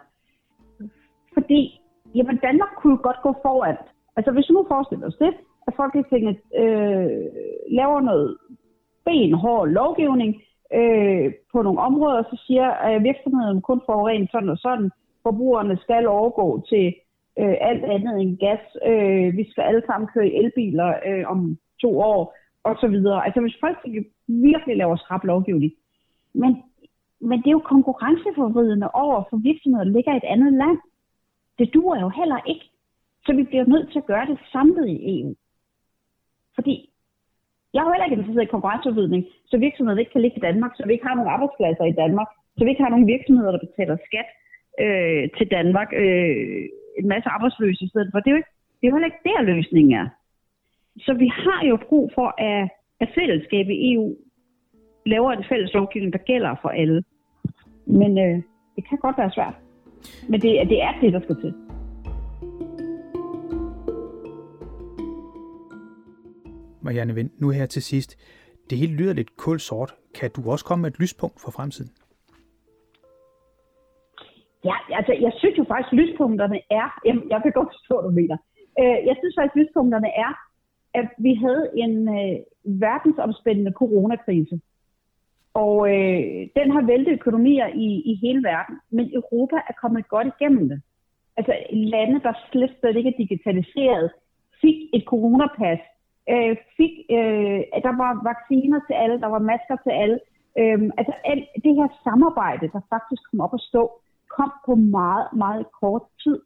Fordi, 1.34 1.82
jamen 2.16 2.38
Danmark 2.38 2.70
kunne 2.82 2.98
godt 2.98 3.18
gå 3.24 3.36
foran. 3.42 3.78
Altså 4.18 4.32
hvis 4.32 4.50
vi 4.50 4.54
nu 4.54 4.66
forestiller 4.68 5.08
os 5.08 5.22
det, 5.24 5.34
at 5.68 5.74
Folketinget 5.76 6.38
øh, 6.62 7.10
laver 7.80 8.00
noget 8.02 8.38
benhård 9.06 9.68
lovgivning 9.68 10.32
øh, 10.80 11.34
på 11.52 11.62
nogle 11.62 11.80
områder, 11.80 12.24
så 12.24 12.44
siger 12.48 12.68
at 12.90 13.04
virksomheden 13.04 13.62
kun 13.62 13.82
forurener 13.86 14.28
sådan 14.32 14.50
og 14.50 14.58
sådan. 14.58 14.92
Forbrugerne 15.24 15.78
skal 15.78 16.08
overgå 16.08 16.48
til 16.70 16.86
øh, 17.40 17.56
alt 17.70 17.84
andet 17.86 18.22
end 18.22 18.38
gas. 18.38 18.64
Øh, 18.90 19.38
vi 19.38 19.44
skal 19.50 19.62
alle 19.62 19.84
sammen 19.86 20.10
køre 20.14 20.28
i 20.28 20.36
elbiler 20.42 20.90
øh, 21.08 21.24
om 21.34 21.58
to 21.82 22.00
år 22.00 22.36
og 22.64 22.76
så 22.82 22.88
videre. 22.88 23.26
Altså 23.26 23.42
hvis 23.42 23.58
Folketinget 23.60 24.06
virkelig 24.28 24.78
laver 24.78 24.96
skrab 24.96 25.24
lovgivning. 25.24 25.74
Men, 26.34 26.52
men 27.22 27.38
det 27.40 27.48
er 27.48 27.58
jo 27.60 27.72
konkurrenceforvridende 27.74 28.90
over 28.94 29.24
for 29.30 29.38
virksomheder, 29.38 29.86
der 29.86 29.92
ligger 29.92 30.14
i 30.14 30.18
et 30.18 30.32
andet 30.34 30.54
land. 30.54 30.80
Det 31.60 31.74
duer 31.74 32.00
jo 32.00 32.10
heller 32.10 32.40
ikke. 32.46 32.66
Så 33.28 33.34
vi 33.40 33.44
bliver 33.44 33.66
nødt 33.74 33.88
til 33.92 34.00
at 34.00 34.10
gøre 34.12 34.26
det 34.26 34.38
samlet 34.52 34.88
i 34.88 34.98
EU. 35.16 35.36
Fordi 36.56 36.76
jeg 37.74 37.82
har 37.82 37.92
heller 37.92 38.06
ikke 38.06 38.18
interesseret 38.20 38.48
i 38.48 38.56
konkurrenceudvidning, 38.56 39.24
så 39.50 39.56
virksomheder 39.58 40.00
ikke 40.00 40.12
kan 40.16 40.22
ligge 40.22 40.38
i 40.38 40.48
Danmark, 40.50 40.72
så 40.76 40.84
vi 40.86 40.94
ikke 40.94 41.08
har 41.08 41.16
nogen 41.16 41.34
arbejdspladser 41.36 41.86
i 41.86 42.00
Danmark, 42.04 42.30
så 42.58 42.62
vi 42.64 42.70
ikke 42.70 42.84
har 42.84 42.94
nogen 42.94 43.08
virksomheder, 43.16 43.52
der 43.52 43.66
betaler 43.66 43.98
skat 44.08 44.30
øh, 44.84 45.24
til 45.38 45.48
Danmark, 45.58 45.90
øh, 46.04 46.64
en 47.00 47.08
masse 47.14 47.30
arbejdsløse 47.36 47.84
i 47.86 47.90
stedet 47.90 48.10
for. 48.12 48.20
Det 48.20 48.30
er 48.30 48.36
jo, 48.36 48.42
ikke, 48.42 48.54
det 48.78 48.84
er 48.84 48.92
jo 48.92 48.96
heller 48.96 49.12
ikke 49.12 49.26
der 49.30 49.42
løsningen 49.52 49.94
er. 50.02 50.08
Så 51.06 51.12
vi 51.14 51.28
har 51.28 51.62
jo 51.70 51.76
brug 51.90 52.12
for, 52.18 52.30
at, 52.50 52.70
at 53.00 53.10
fællesskabet 53.18 53.74
i 53.74 53.94
EU 53.94 54.16
laver 55.06 55.32
en 55.32 55.46
fælles 55.50 55.74
lovgivning, 55.74 56.14
der 56.14 56.28
gælder 56.32 56.56
for 56.62 56.70
alle. 56.70 57.04
Men 57.86 58.12
øh, 58.26 58.38
det 58.76 58.90
kan 58.90 58.98
godt 58.98 59.18
være 59.18 59.32
svært. 59.32 59.56
Men 60.30 60.42
det, 60.42 60.70
det 60.70 60.80
er 60.82 60.94
det, 61.02 61.14
der 61.14 61.20
skal 61.20 61.42
til. 61.42 61.67
Marianne 66.88 67.16
Vind, 67.16 67.32
nu 67.42 67.50
her 67.50 67.66
til 67.66 67.84
sidst. 67.92 68.12
Det 68.70 68.78
hele 68.78 68.94
lyder 69.00 69.14
lidt 69.14 69.32
kulsort. 69.38 69.92
Kan 70.20 70.30
du 70.36 70.52
også 70.52 70.66
komme 70.66 70.82
med 70.82 70.92
et 70.92 71.00
lyspunkt 71.00 71.38
for 71.44 71.52
fremtiden? 71.58 71.92
Ja, 74.70 74.76
altså 75.00 75.14
jeg 75.26 75.34
synes 75.40 75.58
jo 75.58 75.66
faktisk, 75.72 75.92
at 75.94 76.00
lyspunkterne 76.02 76.60
er, 76.80 76.88
jeg, 77.08 77.16
jeg 77.34 77.40
kan 77.44 77.52
godt 77.60 77.72
forstå, 77.76 77.94
hvad 78.02 78.10
du 78.10 78.16
mener. 78.22 78.38
Øh, 78.82 78.98
jeg 79.10 79.16
synes 79.20 79.36
faktisk, 79.38 79.56
at 79.56 79.62
lyspunkterne 79.62 80.10
er, 80.26 80.32
at 81.00 81.10
vi 81.26 81.32
havde 81.44 81.64
en 81.84 81.94
øh, 82.18 82.36
verdensomspændende 82.86 83.74
coronakrise. 83.82 84.56
Og 85.64 85.74
øh, 85.94 86.20
den 86.58 86.68
har 86.76 86.84
væltet 86.92 87.14
økonomier 87.20 87.68
i, 87.86 87.88
i 88.12 88.14
hele 88.24 88.42
verden. 88.52 88.76
Men 88.96 89.06
Europa 89.20 89.58
er 89.70 89.76
kommet 89.82 90.08
godt 90.08 90.28
igennem 90.34 90.70
det. 90.70 90.80
Altså 91.38 91.54
lande, 91.72 92.18
der 92.26 92.34
slet, 92.52 92.74
slet 92.80 92.96
ikke 92.98 93.10
er 93.14 93.22
digitaliseret, 93.24 94.12
fik 94.62 94.78
et 94.94 95.04
coronapas, 95.12 95.80
øh, 96.34 96.56
fik, 96.78 96.94
øh, 97.18 97.60
der 97.86 97.94
var 98.04 98.12
vacciner 98.30 98.80
til 98.88 98.94
alle, 98.94 99.22
der 99.24 99.28
var 99.36 99.40
masker 99.52 99.78
til 99.86 99.94
alle. 100.02 100.20
Øh, 100.60 100.80
altså 101.00 101.14
alt 101.32 101.48
det 101.64 101.74
her 101.80 101.88
samarbejde, 102.04 102.68
der 102.74 102.82
faktisk 102.94 103.22
kom 103.30 103.40
op 103.46 103.54
at 103.54 103.68
stå, 103.70 103.84
kom 104.38 104.52
på 104.66 104.76
meget, 104.76 105.28
meget 105.34 105.66
kort 105.82 106.06
tid. 106.24 106.38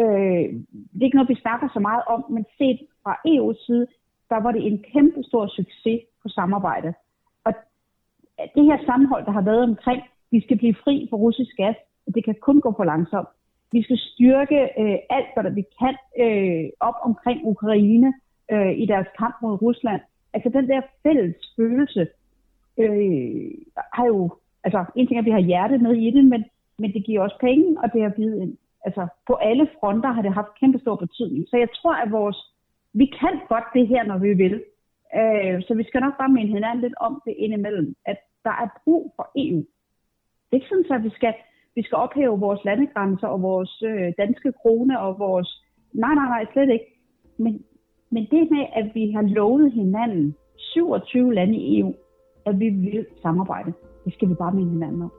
Øh, 0.00 0.46
det 0.92 1.00
er 1.00 1.08
ikke 1.08 1.18
noget, 1.18 1.34
vi 1.34 1.44
snakker 1.44 1.68
så 1.72 1.80
meget 1.80 2.02
om, 2.14 2.24
men 2.30 2.44
set 2.58 2.80
fra 3.02 3.12
EU's 3.32 3.66
side, 3.66 3.86
der 4.30 4.38
var 4.44 4.52
det 4.52 4.66
en 4.66 4.78
kæmpe 4.92 5.22
stor 5.22 5.46
succes 5.46 6.00
på 6.22 6.28
samarbejdet. 6.28 6.94
Og 7.44 7.52
det 8.54 8.64
her 8.64 8.78
sammenhold, 8.86 9.24
der 9.24 9.32
har 9.32 9.42
været 9.50 9.62
omkring, 9.62 10.02
vi 10.30 10.40
skal 10.40 10.58
blive 10.58 10.74
fri 10.84 11.06
for 11.10 11.16
russisk 11.16 11.56
gas, 11.56 11.76
det 12.14 12.24
kan 12.24 12.34
kun 12.40 12.60
gå 12.60 12.74
for 12.76 12.84
langsomt. 12.84 13.28
Vi 13.72 13.82
skal 13.82 13.98
styrke 13.98 14.60
øh, 14.80 14.98
alt, 15.10 15.30
hvad 15.34 15.44
der 15.44 15.50
vi 15.50 15.64
kan 15.80 15.96
øh, 16.24 16.70
op 16.80 16.94
omkring 17.02 17.40
Ukraine 17.44 18.14
øh, 18.52 18.72
i 18.78 18.86
deres 18.86 19.06
kamp 19.18 19.34
mod 19.42 19.62
Rusland. 19.62 20.00
Altså 20.34 20.48
den 20.48 20.68
der 20.68 20.80
fælles 21.02 21.36
følelse 21.56 22.08
øh, 22.78 23.50
har 23.92 24.06
jo, 24.06 24.30
altså 24.64 24.84
en 24.96 25.06
ting 25.06 25.16
er, 25.16 25.22
at 25.22 25.30
vi 25.30 25.38
har 25.38 25.48
hjertet 25.50 25.80
med 25.82 25.94
i 25.94 26.10
det, 26.10 26.24
men, 26.24 26.44
men 26.78 26.92
det 26.92 27.04
giver 27.04 27.22
også 27.22 27.38
penge, 27.40 27.80
og 27.82 27.92
det 27.92 28.02
har 28.02 28.10
givet 28.10 28.42
en, 28.42 28.58
altså 28.84 29.08
på 29.26 29.34
alle 29.34 29.68
fronter 29.80 30.12
har 30.12 30.22
det 30.22 30.32
haft 30.32 30.58
kæmpe 30.60 30.78
stor 30.78 30.96
betydning. 30.96 31.48
Så 31.48 31.56
jeg 31.56 31.68
tror, 31.78 31.94
at 31.94 32.12
vores, 32.12 32.38
vi 32.92 33.06
kan 33.20 33.34
godt 33.48 33.64
det 33.74 33.88
her, 33.88 34.02
når 34.04 34.18
vi 34.18 34.32
vil. 34.34 34.62
Øh, 35.20 35.62
så 35.66 35.74
vi 35.74 35.84
skal 35.84 36.00
nok 36.00 36.16
bare 36.18 36.34
minde 36.36 36.52
hinanden 36.52 36.80
lidt 36.80 36.94
om 37.00 37.22
det 37.26 37.34
indimellem, 37.38 37.94
at 38.04 38.18
der 38.44 38.54
er 38.64 38.68
brug 38.84 39.12
for 39.16 39.26
EU. 39.36 39.62
Det 40.46 40.52
er 40.52 40.56
ikke 40.56 40.68
sådan, 40.68 40.98
at 40.98 41.04
vi 41.04 41.10
skal, 41.10 41.34
vi 41.74 41.82
skal 41.82 41.96
ophæve 41.96 42.40
vores 42.46 42.64
landegrænser 42.64 43.26
og 43.26 43.42
vores 43.42 43.82
øh, 43.90 44.12
danske 44.18 44.52
krone 44.60 45.00
og 45.00 45.18
vores... 45.18 45.48
Nej, 45.92 46.14
nej, 46.14 46.28
nej, 46.34 46.46
slet 46.52 46.70
ikke. 46.72 46.88
Men, 47.38 47.64
men 48.16 48.24
det 48.30 48.50
med, 48.50 48.66
at 48.72 48.86
vi 48.94 49.10
har 49.10 49.22
lovet 49.22 49.72
hinanden, 49.72 50.36
27 50.58 51.34
lande 51.34 51.56
i 51.56 51.80
EU, 51.80 51.94
at 52.46 52.58
vi 52.58 52.68
vil 52.68 53.06
samarbejde, 53.22 53.72
det 54.04 54.14
skal 54.14 54.28
vi 54.28 54.34
bare 54.34 54.54
minde 54.54 54.72
hinanden 54.72 55.02
om. 55.02 55.12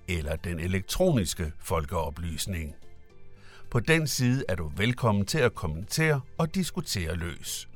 eller 0.09 0.37
den 0.37 0.61
elektroniske 0.61 1.53
folkeoplysning. 1.59 2.75
På 3.71 3.81
den 3.81 4.07
side 4.07 4.45
er 4.49 4.55
du 4.55 4.73
velkommen 4.77 5.27
til 5.27 5.39
at 5.39 5.55
kommentere 5.55 6.21
og 6.39 6.55
diskutere 6.55 7.15
løs. 7.15 7.69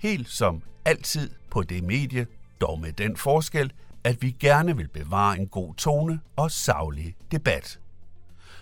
Helt 0.00 0.28
som 0.28 0.62
altid 0.84 1.30
på 1.50 1.62
det 1.62 1.84
medie, 1.84 2.26
dog 2.60 2.80
med 2.80 2.92
den 2.92 3.16
forskel, 3.16 3.72
at 4.04 4.22
vi 4.22 4.30
gerne 4.30 4.76
vil 4.76 4.88
bevare 4.88 5.38
en 5.38 5.48
god 5.48 5.74
tone 5.74 6.20
og 6.36 6.50
savlig 6.50 7.16
debat. 7.30 7.80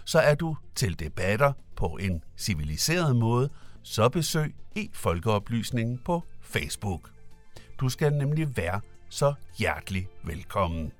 Så 0.04 0.18
er 0.18 0.34
du 0.34 0.56
til 0.74 0.98
debatter 0.98 1.52
på 1.76 1.86
en 1.86 2.24
civiliseret 2.36 3.16
måde, 3.16 3.50
så 3.82 4.08
besøg 4.08 4.54
e-folkeoplysningen 4.76 5.98
på 6.04 6.22
Facebook. 6.40 7.10
Du 7.80 7.88
skal 7.88 8.12
nemlig 8.12 8.56
være 8.56 8.80
så 9.12 9.34
hjertelig 9.58 10.08
velkommen. 10.24 10.92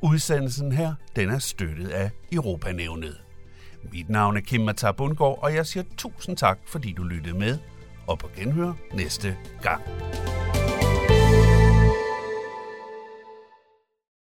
Udsendelsen 0.00 0.72
her, 0.72 0.94
den 1.16 1.30
er 1.30 1.38
støttet 1.38 1.88
af 1.88 2.10
Europanævnet. 2.32 3.20
Mit 3.92 4.08
navn 4.08 4.36
er 4.36 4.40
Kim 4.40 4.60
Matar 4.60 4.92
Bundgaard, 4.92 5.38
og 5.42 5.54
jeg 5.54 5.66
siger 5.66 5.84
tusind 5.96 6.36
tak, 6.36 6.58
fordi 6.66 6.92
du 6.92 7.02
lyttede 7.02 7.38
med, 7.38 7.58
og 8.06 8.18
på 8.18 8.30
genhør 8.36 8.72
næste 8.94 9.36
gang. 9.62 9.82